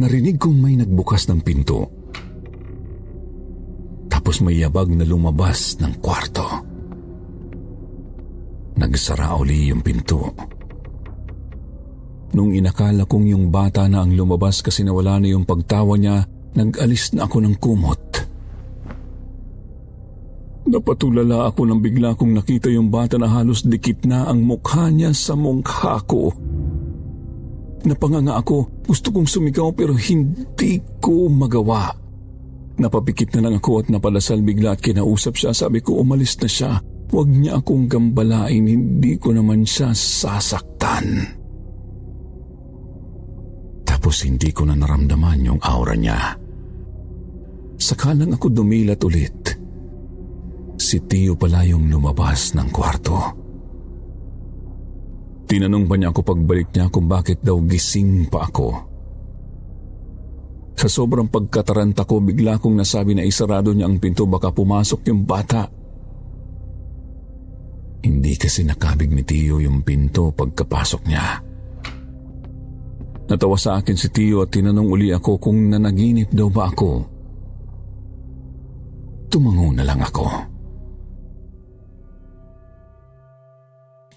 Narinig 0.00 0.40
kong 0.40 0.56
may 0.56 0.80
nagbukas 0.80 1.28
ng 1.28 1.44
pinto. 1.44 1.84
Tapos 4.08 4.40
may 4.40 4.56
yabag 4.56 4.88
na 4.96 5.04
lumabas 5.04 5.76
ng 5.76 6.00
kwarto. 6.00 6.70
nagsara 8.80 9.36
uli 9.36 9.68
yung 9.68 9.84
pinto. 9.84 10.32
Nung 12.32 12.56
inakala 12.56 13.04
kong 13.04 13.28
yung 13.28 13.52
bata 13.52 13.84
na 13.92 14.00
ang 14.00 14.16
lumabas 14.16 14.64
kasi 14.64 14.88
nawala 14.88 15.20
na 15.20 15.36
yung 15.36 15.44
pagtawa 15.44 16.00
niya, 16.00 16.24
nag-alis 16.56 17.12
na 17.12 17.28
ako 17.28 17.36
ng 17.44 17.54
kumot. 17.60 18.02
Napatulala 20.70 21.50
ako 21.50 21.60
nang 21.68 21.84
bigla 21.84 22.16
kong 22.16 22.40
nakita 22.40 22.72
yung 22.72 22.88
bata 22.88 23.20
na 23.20 23.28
halos 23.28 23.68
dikit 23.68 24.08
na 24.08 24.24
ang 24.32 24.48
mukha 24.48 24.88
niya 24.88 25.12
sa 25.12 25.36
mukha 25.36 26.00
ko. 26.08 26.32
Napanganga 27.80 28.36
ako, 28.36 28.84
gusto 28.84 29.08
kong 29.08 29.24
sumigaw 29.24 29.72
pero 29.72 29.96
hindi 29.96 30.80
ko 31.00 31.32
magawa. 31.32 31.88
Napapikit 32.80 33.36
na 33.36 33.48
lang 33.48 33.60
ako 33.60 33.84
at 33.84 33.86
napalasal 33.92 34.40
bigla 34.44 34.76
at 34.76 34.80
kinausap 34.80 35.36
siya. 35.36 35.52
Sabi 35.52 35.84
ko 35.84 36.00
umalis 36.00 36.36
na 36.40 36.48
siya. 36.48 36.72
Huwag 37.10 37.28
niya 37.28 37.58
akong 37.58 37.90
gambalain, 37.90 38.64
hindi 38.70 39.18
ko 39.18 39.34
naman 39.34 39.66
siya 39.66 39.90
sasaktan. 39.90 41.26
Tapos 43.82 44.22
hindi 44.22 44.54
ko 44.54 44.64
na 44.64 44.78
naramdaman 44.78 45.44
yung 45.44 45.60
aura 45.60 45.98
niya. 45.98 46.38
Sakalang 47.80 48.36
ako 48.36 48.46
dumilat 48.52 49.00
ulit 49.02 49.60
si 50.80 50.96
Tio 51.04 51.36
pala 51.36 51.60
yung 51.68 51.92
lumabas 51.92 52.56
ng 52.56 52.72
kwarto. 52.72 53.18
Tinanong 55.50 55.90
pa 55.90 55.98
niya 55.98 56.14
ako 56.14 56.20
pagbalik 56.22 56.70
niya 56.70 56.86
kung 56.94 57.10
bakit 57.10 57.42
daw 57.42 57.58
gising 57.66 58.30
pa 58.30 58.46
ako. 58.46 58.70
Sa 60.78 60.86
sobrang 60.86 61.26
pagkataranta 61.26 62.06
ko, 62.06 62.22
bigla 62.22 62.62
kong 62.62 62.78
nasabi 62.78 63.18
na 63.18 63.26
isarado 63.26 63.74
niya 63.74 63.90
ang 63.90 63.98
pinto 63.98 64.30
baka 64.30 64.54
pumasok 64.54 65.10
yung 65.10 65.26
bata. 65.26 65.66
Hindi 68.00 68.32
kasi 68.38 68.62
nakabig 68.62 69.10
ni 69.10 69.26
Tio 69.26 69.58
yung 69.58 69.82
pinto 69.82 70.30
pagkapasok 70.30 71.02
niya. 71.10 71.42
Natawa 73.26 73.58
sa 73.58 73.82
akin 73.82 73.98
si 73.98 74.08
Tio 74.14 74.46
at 74.46 74.54
tinanong 74.54 74.86
uli 74.86 75.10
ako 75.10 75.36
kung 75.42 75.66
nanaginip 75.66 76.30
daw 76.30 76.46
ba 76.46 76.70
ako. 76.70 76.90
Tumango 79.26 79.74
na 79.74 79.82
lang 79.82 79.98
ako. 79.98 80.26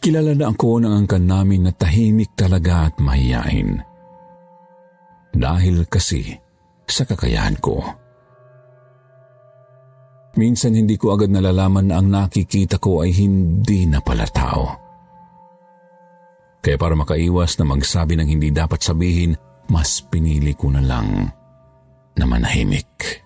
Kilala 0.03 0.35
na 0.35 0.51
ako 0.51 0.83
ng 0.83 0.93
angkan 0.99 1.23
namin 1.23 1.63
na 1.63 1.71
tahimik 1.71 2.35
talaga 2.35 2.91
at 2.91 2.99
mahiyain. 2.99 3.79
Dahil 5.31 5.87
kasi 5.87 6.27
sa 6.83 7.07
kakayahan 7.07 7.55
ko. 7.63 7.79
Minsan 10.35 10.75
hindi 10.75 10.99
ko 10.99 11.15
agad 11.15 11.31
nalalaman 11.31 11.87
na 11.87 12.03
ang 12.03 12.11
nakikita 12.11 12.83
ko 12.83 12.99
ay 12.99 13.15
hindi 13.15 13.87
na 13.87 14.03
pala 14.03 14.27
tao. 14.27 14.75
Kaya 16.59 16.75
para 16.75 16.99
makaiwas 16.99 17.55
na 17.63 17.71
magsabi 17.71 18.19
ng 18.19 18.27
hindi 18.27 18.51
dapat 18.51 18.83
sabihin, 18.83 19.39
mas 19.71 20.03
pinili 20.03 20.51
ko 20.51 20.67
na 20.67 20.83
lang 20.83 21.31
na 22.19 22.25
manahimik. 22.27 23.22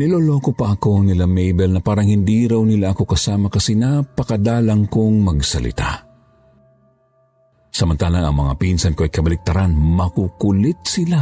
Niloloko 0.00 0.56
pa 0.56 0.72
ako 0.72 1.04
nila 1.04 1.28
Mabel 1.28 1.76
na 1.76 1.84
parang 1.84 2.08
hindi 2.08 2.48
raw 2.48 2.64
nila 2.64 2.96
ako 2.96 3.04
kasama 3.04 3.52
kasi 3.52 3.76
napakadalang 3.76 4.88
kong 4.88 5.20
magsalita. 5.20 6.08
Samantalang 7.68 8.24
ang 8.24 8.32
mga 8.32 8.54
pinsan 8.56 8.96
ko 8.96 9.04
ay 9.04 9.12
kabaliktaran, 9.12 9.76
makukulit 9.76 10.80
sila 10.88 11.20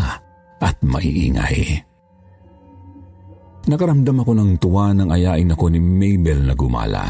at 0.62 0.78
maiingay. 0.86 1.74
Nakaramdam 3.66 4.22
ako 4.22 4.32
ng 4.38 4.50
tuwa 4.62 4.94
ng 4.94 5.10
ayain 5.10 5.50
ako 5.58 5.74
ni 5.74 5.82
Mabel 5.82 6.46
na 6.46 6.54
gumala. 6.54 7.04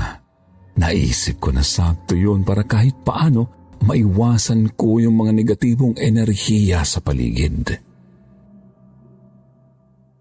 Naisip 0.81 1.37
ko 1.37 1.53
na 1.53 1.61
sakto 1.61 2.17
yun 2.17 2.49
para 2.49 2.65
kahit 2.65 2.97
paano 3.05 3.77
maiwasan 3.85 4.73
ko 4.73 5.05
yung 5.05 5.21
mga 5.21 5.37
negatibong 5.37 6.01
enerhiya 6.01 6.81
sa 6.81 7.05
paligid. 7.05 7.77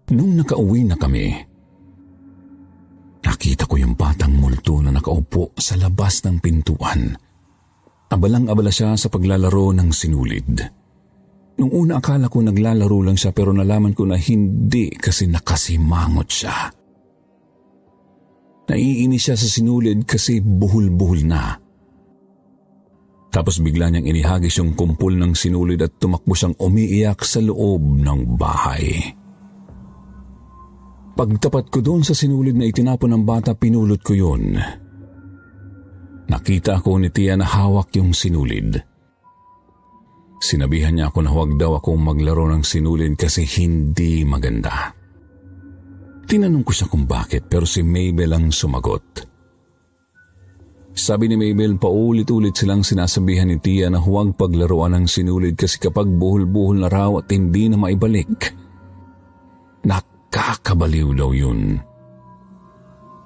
Nung 0.08 0.40
nakauwi 0.40 0.88
na 0.88 0.96
kami, 0.96 1.47
nakita 3.38 3.70
ko 3.70 3.78
yung 3.78 3.94
batang 3.94 4.34
multo 4.34 4.82
na 4.82 4.90
nakaupo 4.90 5.54
sa 5.54 5.78
labas 5.78 6.26
ng 6.26 6.42
pintuan. 6.42 7.14
Abalang-abala 8.10 8.66
siya 8.66 8.98
sa 8.98 9.06
paglalaro 9.06 9.70
ng 9.78 9.94
sinulid. 9.94 10.50
Nung 11.62 11.70
una 11.70 12.02
akala 12.02 12.26
ko 12.26 12.42
naglalaro 12.42 12.98
lang 13.06 13.14
siya 13.14 13.30
pero 13.30 13.54
nalaman 13.54 13.94
ko 13.94 14.10
na 14.10 14.18
hindi 14.18 14.90
kasi 14.90 15.30
nakasimangot 15.30 16.26
siya. 16.26 16.56
Naiinis 18.74 19.22
siya 19.22 19.36
sa 19.38 19.46
sinulid 19.46 20.02
kasi 20.02 20.42
buhol-buhol 20.42 21.22
na. 21.22 21.54
Tapos 23.30 23.62
bigla 23.62 23.86
niyang 23.86 24.10
inihagis 24.10 24.58
yung 24.58 24.74
kumpul 24.74 25.14
ng 25.14 25.38
sinulid 25.38 25.78
at 25.86 25.94
tumakbo 25.94 26.34
siyang 26.34 26.58
umiiyak 26.58 27.22
sa 27.22 27.38
loob 27.38 28.02
ng 28.02 28.34
bahay. 28.34 29.14
Pagtapat 31.18 31.66
ko 31.66 31.82
doon 31.82 32.06
sa 32.06 32.14
sinulid 32.14 32.54
na 32.54 32.70
itinapon 32.70 33.10
ng 33.10 33.26
bata, 33.26 33.50
pinulot 33.58 33.98
ko 34.06 34.14
yun. 34.14 34.54
Nakita 36.30 36.78
ko 36.78 36.94
ni 36.94 37.10
Tia 37.10 37.34
na 37.34 37.42
hawak 37.42 37.90
yung 37.98 38.14
sinulid. 38.14 38.78
Sinabihan 40.38 40.94
niya 40.94 41.10
ako 41.10 41.18
na 41.26 41.34
huwag 41.34 41.58
daw 41.58 41.74
akong 41.74 41.98
maglaro 41.98 42.46
ng 42.46 42.62
sinulid 42.62 43.18
kasi 43.18 43.42
hindi 43.58 44.22
maganda. 44.22 44.94
Tinanong 46.30 46.62
ko 46.62 46.70
siya 46.70 46.86
kung 46.86 47.10
bakit 47.10 47.50
pero 47.50 47.66
si 47.66 47.82
Mabel 47.82 48.38
ang 48.38 48.54
sumagot. 48.54 49.26
Sabi 50.94 51.26
ni 51.26 51.34
Mabel, 51.34 51.82
paulit-ulit 51.82 52.54
silang 52.54 52.86
sinasabihan 52.86 53.50
ni 53.50 53.58
Tia 53.58 53.90
na 53.90 53.98
huwag 53.98 54.38
paglaruan 54.38 54.94
ng 54.94 55.06
sinulid 55.10 55.58
kasi 55.58 55.82
kapag 55.82 56.06
buhol-buhol 56.06 56.78
na 56.78 56.86
raw 56.86 57.10
at 57.18 57.26
hindi 57.34 57.66
na 57.66 57.74
maibalik, 57.74 58.54
nak 59.82 60.17
Kakabaliw 60.38 61.18
daw 61.18 61.34
yun. 61.34 61.82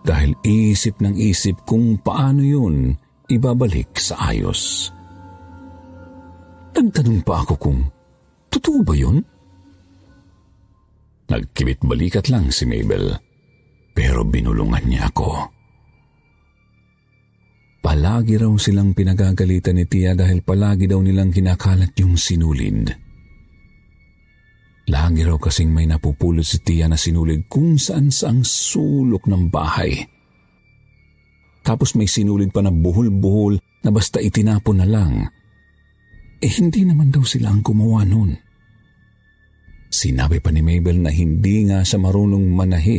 Dahil 0.01 0.33
isip 0.49 0.97
ng 1.05 1.13
isip 1.13 1.61
kung 1.69 2.01
paano 2.01 2.41
yun 2.41 2.97
ibabalik 3.29 4.01
sa 4.01 4.33
ayos. 4.33 4.89
Nagtanong 6.73 7.21
pa 7.21 7.45
ako 7.45 7.55
kung 7.61 7.85
totoo 8.49 8.81
ba 8.81 8.97
yun? 8.97 9.21
Nagkibit 11.29 11.85
balikat 11.85 12.33
lang 12.33 12.49
si 12.49 12.65
Mabel 12.65 13.13
pero 13.93 14.25
binulungan 14.25 14.89
niya 14.89 15.13
ako. 15.13 15.53
Palagi 17.85 18.41
raw 18.41 18.57
silang 18.57 18.97
pinagagalitan 18.97 19.77
ni 19.77 19.85
Tia 19.85 20.17
dahil 20.17 20.41
palagi 20.41 20.89
daw 20.89 21.05
nilang 21.05 21.29
kinakalat 21.29 21.93
yung 22.01 22.17
sinulid. 22.17 23.02
Lagi 24.91 25.23
raw 25.23 25.39
kasing 25.39 25.71
may 25.71 25.87
napupulot 25.87 26.43
si 26.43 26.59
Tia 26.59 26.91
na 26.91 26.99
sinulid 26.99 27.47
kung 27.47 27.79
saan 27.79 28.11
saang 28.11 28.43
sulok 28.43 29.31
ng 29.31 29.47
bahay. 29.47 30.03
Tapos 31.63 31.95
may 31.95 32.11
sinulid 32.11 32.51
pa 32.51 32.59
na 32.67 32.75
buhol-buhol 32.75 33.63
na 33.87 33.91
basta 33.95 34.19
itinapon 34.19 34.83
na 34.83 34.87
lang. 34.87 35.31
Eh 36.43 36.51
hindi 36.59 36.83
naman 36.83 37.15
daw 37.15 37.23
sila 37.23 37.55
ang 37.55 37.63
gumawa 37.63 38.03
nun. 38.03 38.35
Sinabi 39.93 40.43
pa 40.43 40.51
ni 40.51 40.59
Mabel 40.65 40.99
na 40.99 41.15
hindi 41.15 41.71
nga 41.71 41.87
siya 41.87 42.03
marunong 42.03 42.51
manahi, 42.51 42.99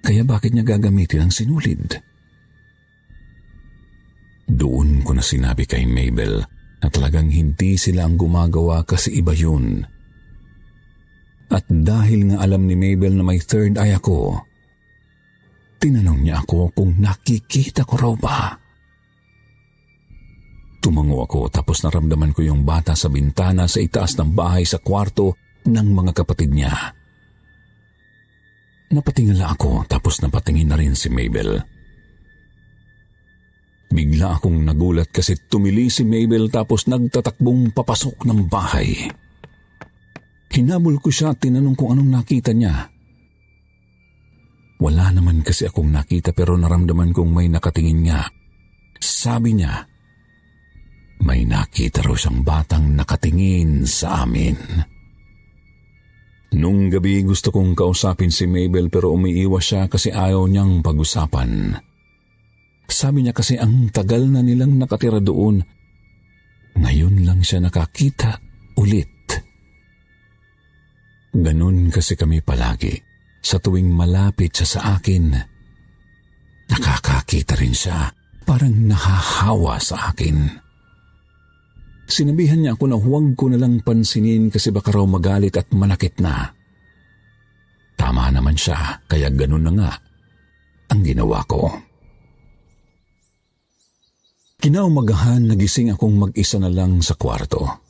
kaya 0.00 0.24
bakit 0.24 0.56
niya 0.56 0.64
gagamitin 0.64 1.28
ang 1.28 1.32
sinulid? 1.34 2.00
Doon 4.48 5.04
ko 5.04 5.12
na 5.12 5.20
sinabi 5.20 5.68
kay 5.68 5.84
Mabel 5.84 6.40
na 6.80 6.88
talagang 6.88 7.28
hindi 7.28 7.76
sila 7.76 8.08
ang 8.08 8.16
gumagawa 8.16 8.80
kasi 8.88 9.20
iba 9.20 9.36
yun. 9.36 9.84
At 11.48 11.64
dahil 11.68 12.32
nga 12.32 12.44
alam 12.44 12.68
ni 12.68 12.76
Mabel 12.76 13.16
na 13.16 13.24
may 13.24 13.40
third 13.40 13.80
eye 13.80 13.96
ako, 13.96 14.36
tinanong 15.80 16.20
niya 16.20 16.44
ako 16.44 16.76
kung 16.76 17.00
nakikita 17.00 17.88
ko 17.88 17.94
raw 17.96 18.14
ba. 18.18 18.40
Tumango 20.78 21.24
ako 21.24 21.48
tapos 21.48 21.82
naramdaman 21.82 22.36
ko 22.36 22.44
yung 22.44 22.62
bata 22.62 22.92
sa 22.92 23.08
bintana 23.08 23.64
sa 23.64 23.80
itaas 23.80 24.14
ng 24.20 24.30
bahay 24.36 24.62
sa 24.68 24.78
kwarto 24.78 25.34
ng 25.64 25.88
mga 25.90 26.12
kapatid 26.22 26.52
niya. 26.52 26.72
Napatingala 28.88 29.52
ako 29.52 29.84
tapos 29.88 30.20
napatingin 30.24 30.68
na 30.68 30.76
rin 30.76 30.96
si 30.96 31.12
Mabel. 31.12 31.60
Bigla 33.88 34.36
akong 34.36 34.68
nagulat 34.68 35.08
kasi 35.08 35.48
tumili 35.48 35.88
si 35.88 36.04
Mabel 36.04 36.52
tapos 36.52 36.84
nagtatakbong 36.88 37.72
papasok 37.72 38.28
ng 38.28 38.40
bahay. 38.44 39.08
Hinabol 40.48 40.98
ko 40.98 41.12
siya 41.12 41.36
at 41.36 41.44
tinanong 41.44 41.76
kung 41.76 41.94
anong 41.94 42.10
nakita 42.10 42.50
niya. 42.56 42.88
Wala 44.78 45.10
naman 45.10 45.42
kasi 45.42 45.66
akong 45.66 45.90
nakita 45.90 46.30
pero 46.30 46.54
naramdaman 46.54 47.10
kong 47.10 47.30
may 47.34 47.50
nakatingin 47.50 48.06
nga. 48.06 48.26
Sabi 48.98 49.58
niya, 49.58 49.86
may 51.26 51.42
nakita 51.42 52.06
raw 52.06 52.14
siyang 52.14 52.46
batang 52.46 52.94
nakatingin 52.94 53.82
sa 53.82 54.22
amin. 54.22 54.54
Nung 56.54 56.88
gabi 56.88 57.26
gusto 57.26 57.52
kong 57.52 57.76
kausapin 57.76 58.32
si 58.32 58.48
Mabel 58.48 58.88
pero 58.88 59.12
umiiwas 59.12 59.64
siya 59.66 59.82
kasi 59.90 60.14
ayaw 60.14 60.46
niyang 60.48 60.80
pag-usapan. 60.80 61.76
Sabi 62.88 63.26
niya 63.26 63.36
kasi 63.36 63.60
ang 63.60 63.92
tagal 63.92 64.24
na 64.30 64.40
nilang 64.40 64.80
nakatira 64.80 65.20
doon. 65.20 65.60
Ngayon 66.78 67.26
lang 67.26 67.44
siya 67.44 67.60
nakakita 67.60 68.40
ulit. 68.80 69.17
Ganon 71.34 71.92
kasi 71.92 72.16
kami 72.16 72.40
palagi. 72.40 72.96
Sa 73.38 73.60
tuwing 73.62 73.88
malapit 73.92 74.52
siya 74.52 74.66
sa 74.66 74.80
akin, 74.98 75.30
nakakakita 76.68 77.54
rin 77.56 77.72
siya. 77.72 78.10
Parang 78.48 78.72
nahahawa 78.72 79.76
sa 79.78 80.10
akin. 80.12 80.48
Sinabihan 82.08 82.64
niya 82.64 82.72
ako 82.72 82.84
na 82.88 82.96
huwag 82.96 83.36
ko 83.36 83.52
na 83.52 83.60
lang 83.60 83.84
pansinin 83.84 84.48
kasi 84.48 84.72
baka 84.72 84.88
raw 84.88 85.04
magalit 85.04 85.60
at 85.60 85.68
manakit 85.76 86.16
na. 86.24 86.48
Tama 88.00 88.32
naman 88.32 88.56
siya, 88.56 89.04
kaya 89.04 89.28
ganun 89.28 89.68
na 89.68 89.72
nga 89.76 89.90
ang 90.88 91.04
ginawa 91.04 91.44
ko. 91.44 91.68
Kinaumagahan 94.58 95.46
nagising 95.46 95.94
akong 95.94 96.16
mag-isa 96.18 96.58
na 96.58 96.72
lang 96.72 96.98
sa 97.04 97.14
kwarto. 97.14 97.87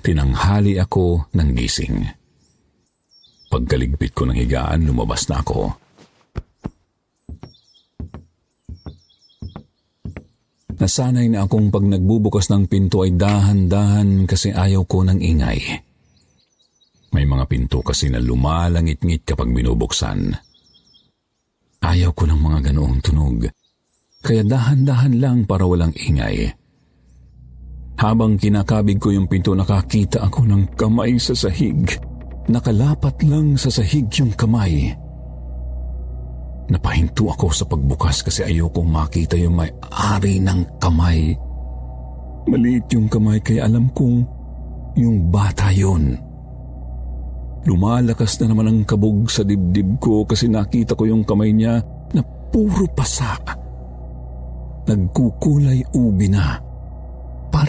Tinanghali 0.00 0.80
ako 0.80 1.28
ng 1.36 1.48
gising. 1.52 2.08
Pagkaligpit 3.50 4.16
ko 4.16 4.24
ng 4.24 4.36
higaan, 4.38 4.88
lumabas 4.88 5.28
na 5.28 5.44
ako. 5.44 5.74
Nasanay 10.80 11.28
na 11.28 11.44
akong 11.44 11.68
pag 11.68 11.84
nagbubukas 11.84 12.48
ng 12.48 12.64
pinto 12.64 13.04
ay 13.04 13.12
dahan-dahan 13.12 14.24
kasi 14.24 14.48
ayaw 14.48 14.88
ko 14.88 15.04
ng 15.04 15.20
ingay. 15.20 15.60
May 17.12 17.28
mga 17.28 17.44
pinto 17.50 17.84
kasi 17.84 18.08
na 18.08 18.16
lumalangit-ngit 18.16 19.28
kapag 19.28 19.52
binubuksan. 19.52 20.32
Ayaw 21.84 22.16
ko 22.16 22.24
ng 22.24 22.40
mga 22.40 22.72
ganoong 22.72 23.00
tunog. 23.04 23.44
Kaya 24.24 24.40
dahan-dahan 24.46 25.20
lang 25.20 25.38
para 25.44 25.68
walang 25.68 25.92
ingay. 25.96 26.59
Habang 28.00 28.40
kinakabig 28.40 28.96
ko 28.96 29.12
yung 29.12 29.28
pinto 29.28 29.52
nakakita 29.52 30.24
ako 30.24 30.48
ng 30.48 30.72
kamay 30.72 31.20
sa 31.20 31.36
sahig. 31.36 31.84
Nakalapat 32.48 33.20
lang 33.28 33.60
sa 33.60 33.68
sahig 33.68 34.08
yung 34.16 34.32
kamay. 34.32 34.88
Napahinto 36.72 37.28
ako 37.28 37.52
sa 37.52 37.68
pagbukas 37.68 38.24
kasi 38.24 38.40
ayokong 38.48 38.88
makita 38.88 39.36
yung 39.36 39.60
may-ari 39.60 40.40
ng 40.40 40.80
kamay. 40.80 41.36
Maliit 42.48 42.88
yung 42.96 43.04
kamay 43.04 43.36
kaya 43.44 43.68
alam 43.68 43.92
kong 43.92 44.24
yung 44.96 45.28
bata 45.28 45.68
yon. 45.68 46.16
Lumalakas 47.68 48.40
na 48.40 48.48
naman 48.48 48.72
ang 48.72 48.80
kabog 48.88 49.28
sa 49.28 49.44
dibdib 49.44 50.00
ko 50.00 50.24
kasi 50.24 50.48
nakita 50.48 50.96
ko 50.96 51.04
yung 51.04 51.20
kamay 51.20 51.52
niya 51.52 51.84
na 52.16 52.24
puro 52.48 52.88
pasa. 52.96 53.36
Nagkukulay 54.88 55.84
ubi 55.92 56.32
na. 56.32 56.69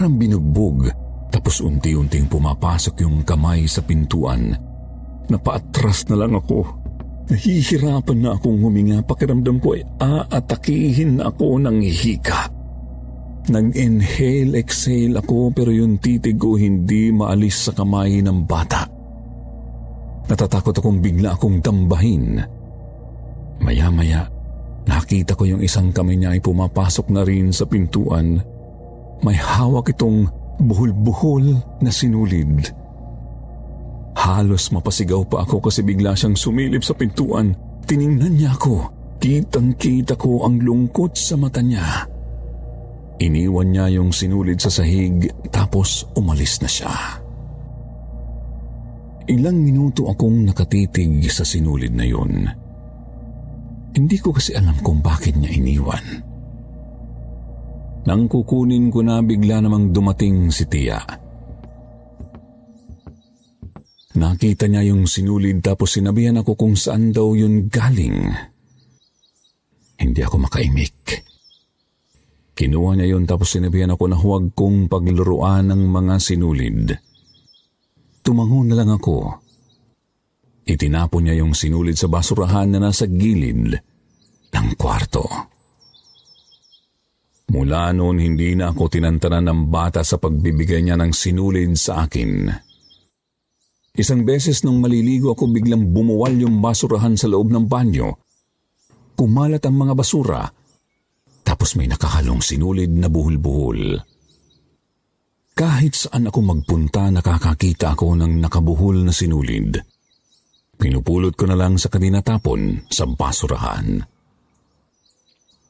Parang 0.02 0.18
binugbog 0.18 0.90
tapos 1.30 1.62
unti-unting 1.62 2.26
pumapasok 2.26 3.06
yung 3.06 3.22
kamay 3.22 3.70
sa 3.70 3.86
pintuan. 3.86 4.50
Napaatras 5.30 6.10
na 6.10 6.18
lang 6.18 6.34
ako 6.34 6.66
Nahihirapan 7.30 8.18
na 8.18 8.34
akong 8.34 8.66
huminga. 8.66 8.98
Pakiramdam 9.06 9.62
ko 9.62 9.78
ay 9.78 9.86
aatakihin 10.02 11.22
ako 11.22 11.62
ng 11.62 11.86
hika. 11.86 12.50
Nag-inhale, 13.46 14.58
exhale 14.58 15.22
ako 15.22 15.54
pero 15.54 15.70
yung 15.70 16.02
titig 16.02 16.34
ko 16.34 16.58
hindi 16.58 17.14
maalis 17.14 17.70
sa 17.70 17.72
kamay 17.78 18.26
ng 18.26 18.42
bata. 18.42 18.82
Natatakot 20.26 20.82
akong 20.82 20.98
bigla 20.98 21.38
akong 21.38 21.62
dambahin. 21.62 22.42
Maya-maya, 23.62 24.26
nakita 24.82 25.38
ko 25.38 25.46
yung 25.46 25.62
isang 25.62 25.94
kamay 25.94 26.18
niya 26.18 26.34
ay 26.34 26.42
pumapasok 26.42 27.06
na 27.14 27.22
rin 27.22 27.54
sa 27.54 27.70
pintuan. 27.70 28.42
May 29.22 29.38
hawak 29.38 29.94
itong 29.94 30.26
buhol-buhol 30.58 31.44
na 31.82 31.90
sinulid. 31.90 32.70
Halos 34.18 34.70
mapasigaw 34.70 35.24
pa 35.26 35.46
ako 35.46 35.70
kasi 35.70 35.82
bigla 35.82 36.14
siyang 36.14 36.36
sumilip 36.36 36.82
sa 36.82 36.94
pintuan. 36.94 37.54
Tiningnan 37.86 38.38
niya 38.38 38.54
ako. 38.54 38.90
Kitang-kita 39.22 40.18
ko 40.18 40.42
ang 40.42 40.58
lungkot 40.58 41.14
sa 41.14 41.38
mata 41.38 41.62
niya. 41.62 42.06
Iniwan 43.22 43.70
niya 43.70 43.86
yung 44.02 44.10
sinulid 44.10 44.58
sa 44.58 44.70
sahig 44.70 45.30
tapos 45.54 46.10
umalis 46.18 46.58
na 46.58 46.66
siya. 46.66 46.94
Ilang 49.30 49.62
minuto 49.62 50.10
akong 50.10 50.42
nakatitig 50.42 51.30
sa 51.30 51.46
sinulid 51.46 51.94
na 51.94 52.02
yun. 52.02 52.50
Hindi 53.94 54.16
ko 54.18 54.34
kasi 54.34 54.58
alam 54.58 54.74
kung 54.82 54.98
bakit 54.98 55.38
niya 55.38 55.54
iniwan. 55.54 56.31
Nang 58.02 58.26
kukunin 58.26 58.90
ko 58.90 59.06
na 59.06 59.22
bigla 59.22 59.62
namang 59.62 59.94
dumating 59.94 60.50
si 60.50 60.66
Tia. 60.66 60.98
Nakita 64.12 64.66
niya 64.68 64.92
yung 64.92 65.06
sinulid 65.08 65.64
tapos 65.64 65.96
sinabihan 65.96 66.36
ako 66.42 66.58
kung 66.58 66.74
saan 66.74 67.14
daw 67.14 67.32
yun 67.32 67.70
galing. 67.70 68.28
Hindi 69.96 70.20
ako 70.20 70.36
makaimik. 70.50 70.98
Kinuha 72.52 72.98
niya 72.98 73.16
yun 73.16 73.24
tapos 73.24 73.54
sinabihan 73.54 73.94
ako 73.94 74.04
na 74.10 74.18
huwag 74.18 74.52
kong 74.52 74.90
paglaruan 74.90 75.72
ng 75.72 75.82
mga 75.88 76.14
sinulid. 76.20 76.92
Tumango 78.20 78.60
na 78.66 78.76
lang 78.76 78.90
ako. 78.92 79.40
Itinapon 80.68 81.26
niya 81.26 81.42
yung 81.42 81.56
sinulid 81.56 81.98
sa 81.98 82.06
basurahan 82.06 82.70
na 82.70 82.78
nasa 82.78 83.08
gilid 83.08 83.74
ng 84.52 84.68
kwarto. 84.78 85.51
Mula 87.52 87.92
noon 87.92 88.16
hindi 88.16 88.56
na 88.56 88.72
ako 88.72 88.88
tinantanan 88.88 89.44
ng 89.44 89.60
bata 89.68 90.00
sa 90.00 90.16
pagbibigay 90.16 90.80
niya 90.80 90.96
ng 90.96 91.12
sinulid 91.12 91.76
sa 91.76 92.08
akin. 92.08 92.48
Isang 93.92 94.24
beses 94.24 94.64
nung 94.64 94.80
maliligo 94.80 95.36
ako 95.36 95.52
biglang 95.52 95.92
bumuwal 95.92 96.32
yung 96.32 96.64
basurahan 96.64 97.12
sa 97.12 97.28
loob 97.28 97.52
ng 97.52 97.68
banyo. 97.68 98.16
Kumalat 99.12 99.60
ang 99.68 99.76
mga 99.76 99.92
basura, 99.92 100.42
tapos 101.44 101.76
may 101.76 101.84
nakahalong 101.92 102.40
sinulid 102.40 102.88
na 102.88 103.12
buhol-buhol. 103.12 104.00
Kahit 105.52 105.92
saan 105.92 106.32
ako 106.32 106.40
magpunta, 106.40 107.12
nakakakita 107.12 107.92
ako 107.92 108.16
ng 108.16 108.40
nakabuhol 108.40 109.04
na 109.04 109.12
sinulid. 109.12 109.76
Pinupulot 110.80 111.36
ko 111.36 111.44
na 111.44 111.60
lang 111.60 111.76
sa 111.76 111.92
kanina 111.92 112.24
tapon 112.24 112.88
sa 112.88 113.04
basurahan. 113.04 114.00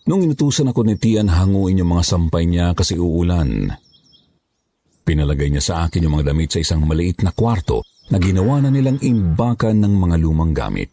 Nung 0.02 0.26
inutusan 0.26 0.66
ako 0.66 0.82
ni 0.82 0.98
Tian 0.98 1.30
hanguin 1.30 1.78
yung 1.78 1.94
mga 1.94 2.02
sampay 2.02 2.50
niya 2.50 2.74
kasi 2.74 2.98
uulan, 2.98 3.70
pinalagay 5.06 5.46
niya 5.46 5.62
sa 5.62 5.74
akin 5.86 6.02
yung 6.02 6.18
mga 6.18 6.34
damit 6.34 6.50
sa 6.50 6.58
isang 6.58 6.82
maliit 6.82 7.22
na 7.22 7.30
kwarto 7.30 7.86
na 8.10 8.18
ginawa 8.18 8.58
na 8.58 8.74
nilang 8.74 8.98
imbakan 8.98 9.78
ng 9.78 9.94
mga 9.94 10.16
lumang 10.18 10.50
gamit. 10.50 10.90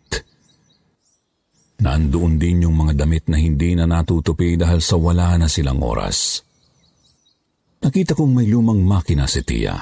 Nandoon 1.79 2.37
din 2.37 2.69
yung 2.69 2.75
mga 2.75 3.01
damit 3.01 3.31
na 3.31 3.39
hindi 3.39 3.73
na 3.73 3.89
natutupi 3.89 4.59
dahil 4.59 4.83
sa 4.83 4.99
wala 4.99 5.39
na 5.39 5.47
silang 5.49 5.79
oras. 5.81 6.43
Nakita 7.79 8.13
kong 8.13 8.35
may 8.35 8.45
lumang 8.51 8.83
makina 8.83 9.25
si 9.25 9.41
Tia. 9.41 9.79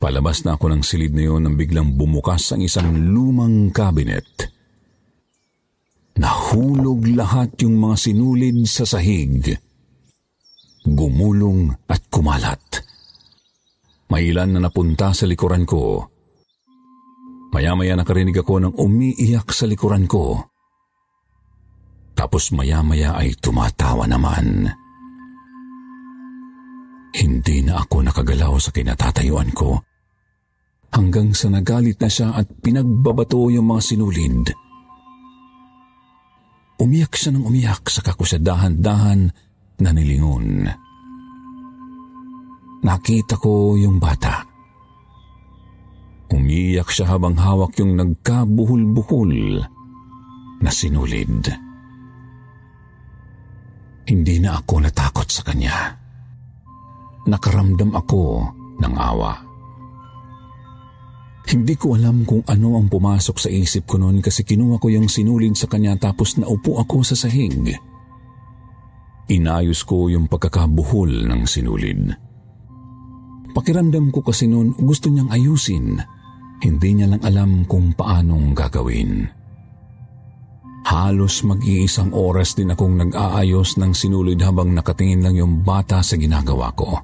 Palabas 0.00 0.40
na 0.48 0.56
ako 0.56 0.72
ng 0.72 0.82
silid 0.82 1.12
na 1.12 1.28
yun 1.28 1.44
nang 1.44 1.60
biglang 1.60 1.92
bumukas 1.92 2.56
ang 2.56 2.64
isang 2.64 2.88
lumang 3.12 3.68
kabinet. 3.68 4.48
Nahulog 6.18 7.06
lahat 7.14 7.54
yung 7.62 7.78
mga 7.78 7.96
sinulid 8.00 8.66
sa 8.66 8.82
sahig. 8.82 9.54
Gumulong 10.82 11.70
at 11.86 12.02
kumalat. 12.10 12.82
May 14.10 14.34
ilan 14.34 14.58
na 14.58 14.66
napunta 14.66 15.14
sa 15.14 15.28
likuran 15.28 15.62
ko. 15.62 16.02
Maya-maya 17.54 17.94
nakarinig 17.94 18.34
ako 18.42 18.54
ng 18.58 18.74
umiiyak 18.74 19.50
sa 19.54 19.70
likuran 19.70 20.10
ko. 20.10 20.50
Tapos 22.14 22.50
maya-maya 22.50 23.14
ay 23.14 23.38
tumatawa 23.38 24.06
naman. 24.10 24.66
Hindi 27.10 27.66
na 27.66 27.82
ako 27.82 28.06
nakagalaw 28.06 28.54
sa 28.58 28.70
kinatatayuan 28.70 29.50
ko. 29.50 29.82
Hanggang 30.90 31.30
sa 31.34 31.50
nagalit 31.50 32.02
na 32.02 32.10
siya 32.10 32.34
at 32.34 32.50
pinagbabato 32.62 33.50
yung 33.50 33.70
mga 33.70 33.82
sinulid. 33.82 34.69
Umiyak 36.80 37.12
siya 37.12 37.36
ng 37.36 37.44
umiyak 37.44 37.84
sa 37.92 38.00
ko 38.00 38.24
siya 38.24 38.40
dahan-dahan 38.40 39.28
na 39.84 39.90
nilingon. 39.92 40.64
Nakita 42.80 43.36
ko 43.36 43.76
yung 43.76 44.00
bata. 44.00 44.48
Umiyak 46.32 46.88
siya 46.88 47.12
habang 47.12 47.36
hawak 47.36 47.76
yung 47.76 48.00
nagkabuhol-buhol 48.00 49.60
na 50.64 50.70
sinulid. 50.72 51.52
Hindi 54.08 54.34
na 54.40 54.56
ako 54.56 54.80
natakot 54.80 55.28
sa 55.28 55.44
kanya. 55.44 56.00
Nakaramdam 57.28 57.92
ako 57.92 58.48
ng 58.80 58.94
awa. 58.96 59.49
Hindi 61.48 61.74
ko 61.78 61.96
alam 61.96 62.28
kung 62.28 62.44
ano 62.44 62.76
ang 62.76 62.92
pumasok 62.92 63.36
sa 63.40 63.48
isip 63.48 63.88
ko 63.88 63.96
noon 63.96 64.20
kasi 64.20 64.44
kinuha 64.44 64.76
ko 64.76 64.92
yung 64.92 65.08
sinulid 65.08 65.56
sa 65.56 65.66
kanya 65.66 65.96
tapos 65.96 66.36
naupo 66.36 66.76
ako 66.76 67.00
sa 67.00 67.16
sahig. 67.16 67.74
inayos 69.30 69.86
ko 69.86 70.10
yung 70.10 70.26
pagkakabuhol 70.26 71.30
ng 71.30 71.46
sinulid. 71.46 72.10
Pakiramdam 73.54 74.10
ko 74.10 74.26
kasi 74.26 74.50
noon 74.50 74.74
gusto 74.74 75.06
niyang 75.06 75.30
ayusin. 75.30 75.98
Hindi 76.60 76.90
niya 76.92 77.14
lang 77.14 77.22
alam 77.24 77.50
kung 77.64 77.94
paanong 77.94 78.52
gagawin. 78.52 79.30
Halos 80.90 81.46
mag-iisang 81.46 82.10
oras 82.10 82.58
din 82.58 82.74
akong 82.74 82.98
nag-aayos 82.98 83.78
ng 83.78 83.94
sinulid 83.94 84.42
habang 84.42 84.74
nakatingin 84.74 85.22
lang 85.22 85.38
yung 85.38 85.62
bata 85.62 86.02
sa 86.02 86.18
ginagawa 86.18 86.74
ko. 86.74 86.98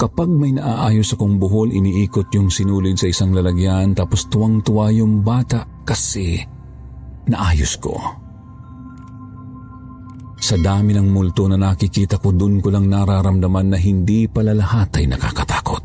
Kapag 0.00 0.32
may 0.32 0.56
naaayos 0.56 1.12
akong 1.12 1.36
buhol, 1.36 1.76
iniikot 1.76 2.32
yung 2.32 2.48
sinulid 2.48 2.96
sa 2.96 3.12
isang 3.12 3.36
lalagyan 3.36 3.92
tapos 3.92 4.32
tuwang-tuwa 4.32 4.88
yung 4.96 5.20
bata 5.20 5.68
kasi 5.84 6.40
naayos 7.28 7.76
ko. 7.76 8.00
Sa 10.40 10.56
dami 10.56 10.96
ng 10.96 11.04
multo 11.04 11.44
na 11.52 11.60
nakikita 11.60 12.16
ko, 12.16 12.32
dun 12.32 12.64
ko 12.64 12.72
lang 12.72 12.88
nararamdaman 12.88 13.76
na 13.76 13.78
hindi 13.78 14.24
pala 14.24 14.56
lahat 14.56 15.04
ay 15.04 15.12
nakakatakot. 15.12 15.84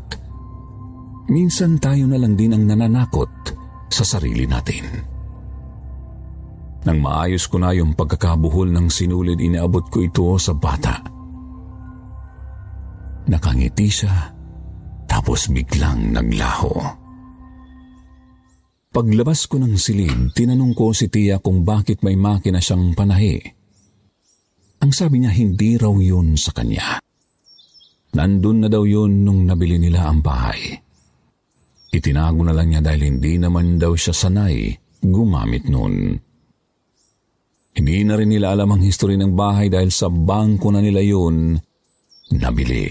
Minsan 1.28 1.76
tayo 1.76 2.08
na 2.08 2.16
lang 2.16 2.40
din 2.40 2.56
ang 2.56 2.64
nananakot 2.64 3.52
sa 3.92 4.00
sarili 4.00 4.48
natin. 4.48 5.12
Nang 6.88 6.98
maayos 7.04 7.44
ko 7.52 7.60
na 7.60 7.76
yung 7.76 7.92
pagkakabuhol 7.92 8.72
ng 8.72 8.88
sinulid, 8.88 9.44
inaabot 9.44 9.84
ko 9.92 10.00
ito 10.00 10.40
sa 10.40 10.56
bata. 10.56 11.15
Nakangiti 13.26 13.90
siya, 13.90 14.14
tapos 15.10 15.50
biglang 15.50 16.14
naglaho. 16.14 16.74
Paglabas 18.94 19.44
ko 19.50 19.60
ng 19.60 19.76
silid, 19.76 20.32
tinanong 20.32 20.72
ko 20.72 20.94
si 20.96 21.12
Tia 21.12 21.36
kung 21.42 21.66
bakit 21.66 22.00
may 22.00 22.16
makina 22.16 22.62
siyang 22.62 22.96
panahi. 22.96 23.36
Ang 24.80 24.92
sabi 24.94 25.20
niya 25.20 25.34
hindi 25.34 25.76
raw 25.76 25.92
yun 25.92 26.38
sa 26.38 26.54
kanya. 26.54 27.02
Nandun 28.16 28.64
na 28.64 28.68
daw 28.72 28.86
yun 28.88 29.26
nung 29.26 29.44
nabili 29.44 29.76
nila 29.76 30.08
ang 30.08 30.24
bahay. 30.24 30.72
Itinago 31.92 32.40
na 32.44 32.56
lang 32.56 32.72
niya 32.72 32.80
dahil 32.80 33.08
hindi 33.08 33.36
naman 33.36 33.76
daw 33.76 33.92
siya 33.92 34.16
sanay 34.16 34.72
gumamit 35.04 35.68
nun. 35.68 36.16
Hindi 37.76 37.96
na 38.08 38.16
rin 38.16 38.32
nila 38.32 38.56
alam 38.56 38.72
ang 38.72 38.80
history 38.80 39.20
ng 39.20 39.36
bahay 39.36 39.68
dahil 39.68 39.92
sa 39.92 40.08
bangko 40.08 40.72
na 40.72 40.80
nila 40.80 41.04
yun 41.04 41.60
nabili. 42.32 42.88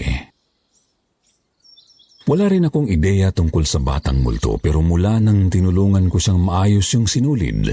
Wala 2.26 2.50
rin 2.50 2.66
akong 2.66 2.90
ideya 2.90 3.30
tungkol 3.30 3.62
sa 3.62 3.78
batang 3.78 4.18
multo 4.18 4.58
pero 4.58 4.82
mula 4.82 5.22
nang 5.22 5.46
tinulungan 5.46 6.10
ko 6.10 6.18
siyang 6.18 6.42
maayos 6.42 6.90
yung 6.98 7.06
sinulid, 7.06 7.70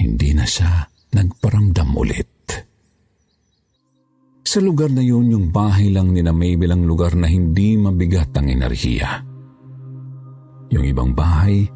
hindi 0.00 0.30
na 0.32 0.48
siya 0.48 0.88
nagparamdam 1.12 1.92
ulit. 1.92 2.32
Sa 4.42 4.64
lugar 4.64 4.92
na 4.92 5.04
yun, 5.04 5.28
yung 5.28 5.46
bahay 5.52 5.92
lang 5.92 6.12
ni 6.12 6.24
na 6.24 6.32
Mabel 6.32 6.72
ang 6.72 6.84
lugar 6.88 7.12
na 7.16 7.28
hindi 7.28 7.76
mabigat 7.76 8.32
ang 8.36 8.48
enerhiya. 8.48 9.24
Yung 10.72 10.84
ibang 10.84 11.12
bahay, 11.12 11.68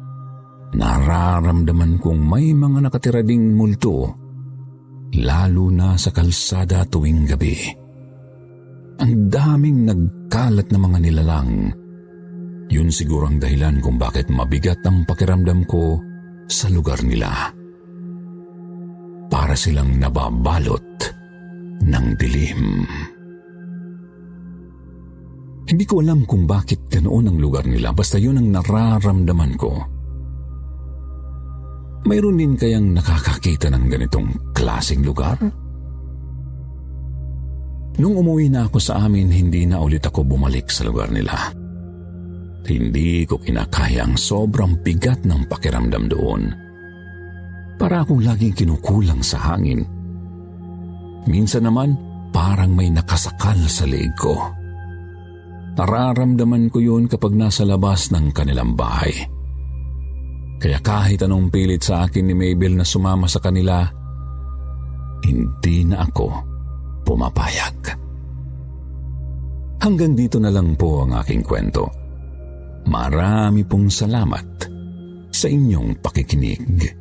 nararamdaman 0.73 2.01
kong 2.01 2.21
may 2.21 2.53
mga 2.53 2.89
nakatira 2.89 3.21
ding 3.21 3.53
multo, 3.53 4.09
lalo 5.21 5.69
na 5.69 5.97
sa 6.01 6.09
kalsada 6.09 6.85
tuwing 6.85 7.29
gabi. 7.29 7.55
Ang 9.01 9.29
daming 9.29 9.85
nagkalat 10.27 10.67
na 10.75 10.79
mga 10.83 10.97
nilalang. 11.07 11.51
Yun 12.67 12.91
siguro 12.91 13.31
ang 13.31 13.39
dahilan 13.39 13.79
kung 13.79 13.95
bakit 13.95 14.27
mabigat 14.27 14.83
ang 14.83 15.07
pakiramdam 15.07 15.63
ko 15.63 16.03
sa 16.51 16.67
lugar 16.67 16.99
nila. 16.99 17.47
Para 19.31 19.55
silang 19.55 19.95
nababalot 19.95 20.83
ng 21.79 22.05
dilim. 22.19 22.83
Hindi 25.67 25.83
ko 25.87 26.03
alam 26.03 26.27
kung 26.27 26.43
bakit 26.43 26.91
ganoon 26.91 27.31
ang 27.31 27.39
lugar 27.39 27.63
nila, 27.63 27.95
basta 27.95 28.19
yun 28.19 28.35
ang 28.35 28.51
nararamdaman 28.51 29.55
ko. 29.55 29.71
Mayroon 32.03 32.35
din 32.35 32.59
kayang 32.59 32.91
nakakakita 32.91 33.71
ng 33.71 33.87
ganitong 33.87 34.27
klasing 34.51 35.07
lugar? 35.07 35.39
Nung 37.97 38.13
umuwi 38.13 38.53
na 38.53 38.69
ako 38.69 38.77
sa 38.77 39.01
amin, 39.01 39.33
hindi 39.33 39.65
na 39.65 39.81
ulit 39.81 40.05
ako 40.05 40.21
bumalik 40.21 40.69
sa 40.69 40.85
lugar 40.85 41.09
nila. 41.09 41.33
Hindi 42.67 43.25
ko 43.25 43.41
kinakaya 43.41 44.05
ang 44.05 44.13
sobrang 44.19 44.77
bigat 44.85 45.25
ng 45.25 45.49
pakiramdam 45.49 46.05
doon. 46.05 46.41
Para 47.77 48.05
akong 48.05 48.21
laging 48.21 48.53
kinukulang 48.57 49.21
sa 49.21 49.37
hangin 49.53 49.85
Minsan 51.27 51.67
naman, 51.67 51.93
parang 52.31 52.71
may 52.71 52.87
nakasakal 52.87 53.59
sa 53.67 53.83
leeg 53.83 54.15
ko. 54.15 54.39
Nararamdaman 55.75 56.71
ko 56.71 56.79
yun 56.79 57.05
kapag 57.05 57.35
nasa 57.35 57.67
labas 57.67 58.09
ng 58.15 58.31
kanilang 58.31 58.73
bahay. 58.73 59.13
Kaya 60.57 60.79
kahit 60.81 61.21
anong 61.21 61.53
pilit 61.53 61.83
sa 61.85 62.07
akin 62.07 62.25
ni 62.25 62.33
Mabel 62.33 62.79
na 62.79 62.87
sumama 62.87 63.29
sa 63.29 63.43
kanila, 63.43 63.85
hindi 65.21 65.85
na 65.85 66.01
ako 66.07 66.46
pumapayag. 67.07 67.95
Hanggang 69.79 70.19
dito 70.19 70.35
na 70.43 70.51
lang 70.51 70.75
po 70.75 71.07
ang 71.07 71.15
aking 71.15 71.47
kwento. 71.47 71.87
Marami 72.91 73.63
pong 73.63 73.87
salamat 73.87 74.67
sa 75.31 75.47
inyong 75.47 76.03
pakikinig. 76.03 76.91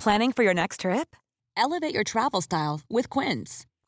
Planning 0.00 0.32
for 0.32 0.40
your 0.40 0.56
next 0.56 0.80
trip? 0.80 1.12
Elevate 1.60 1.92
your 1.92 2.08
travel 2.08 2.40
style 2.40 2.80
with 2.88 3.12
Quince. 3.12 3.68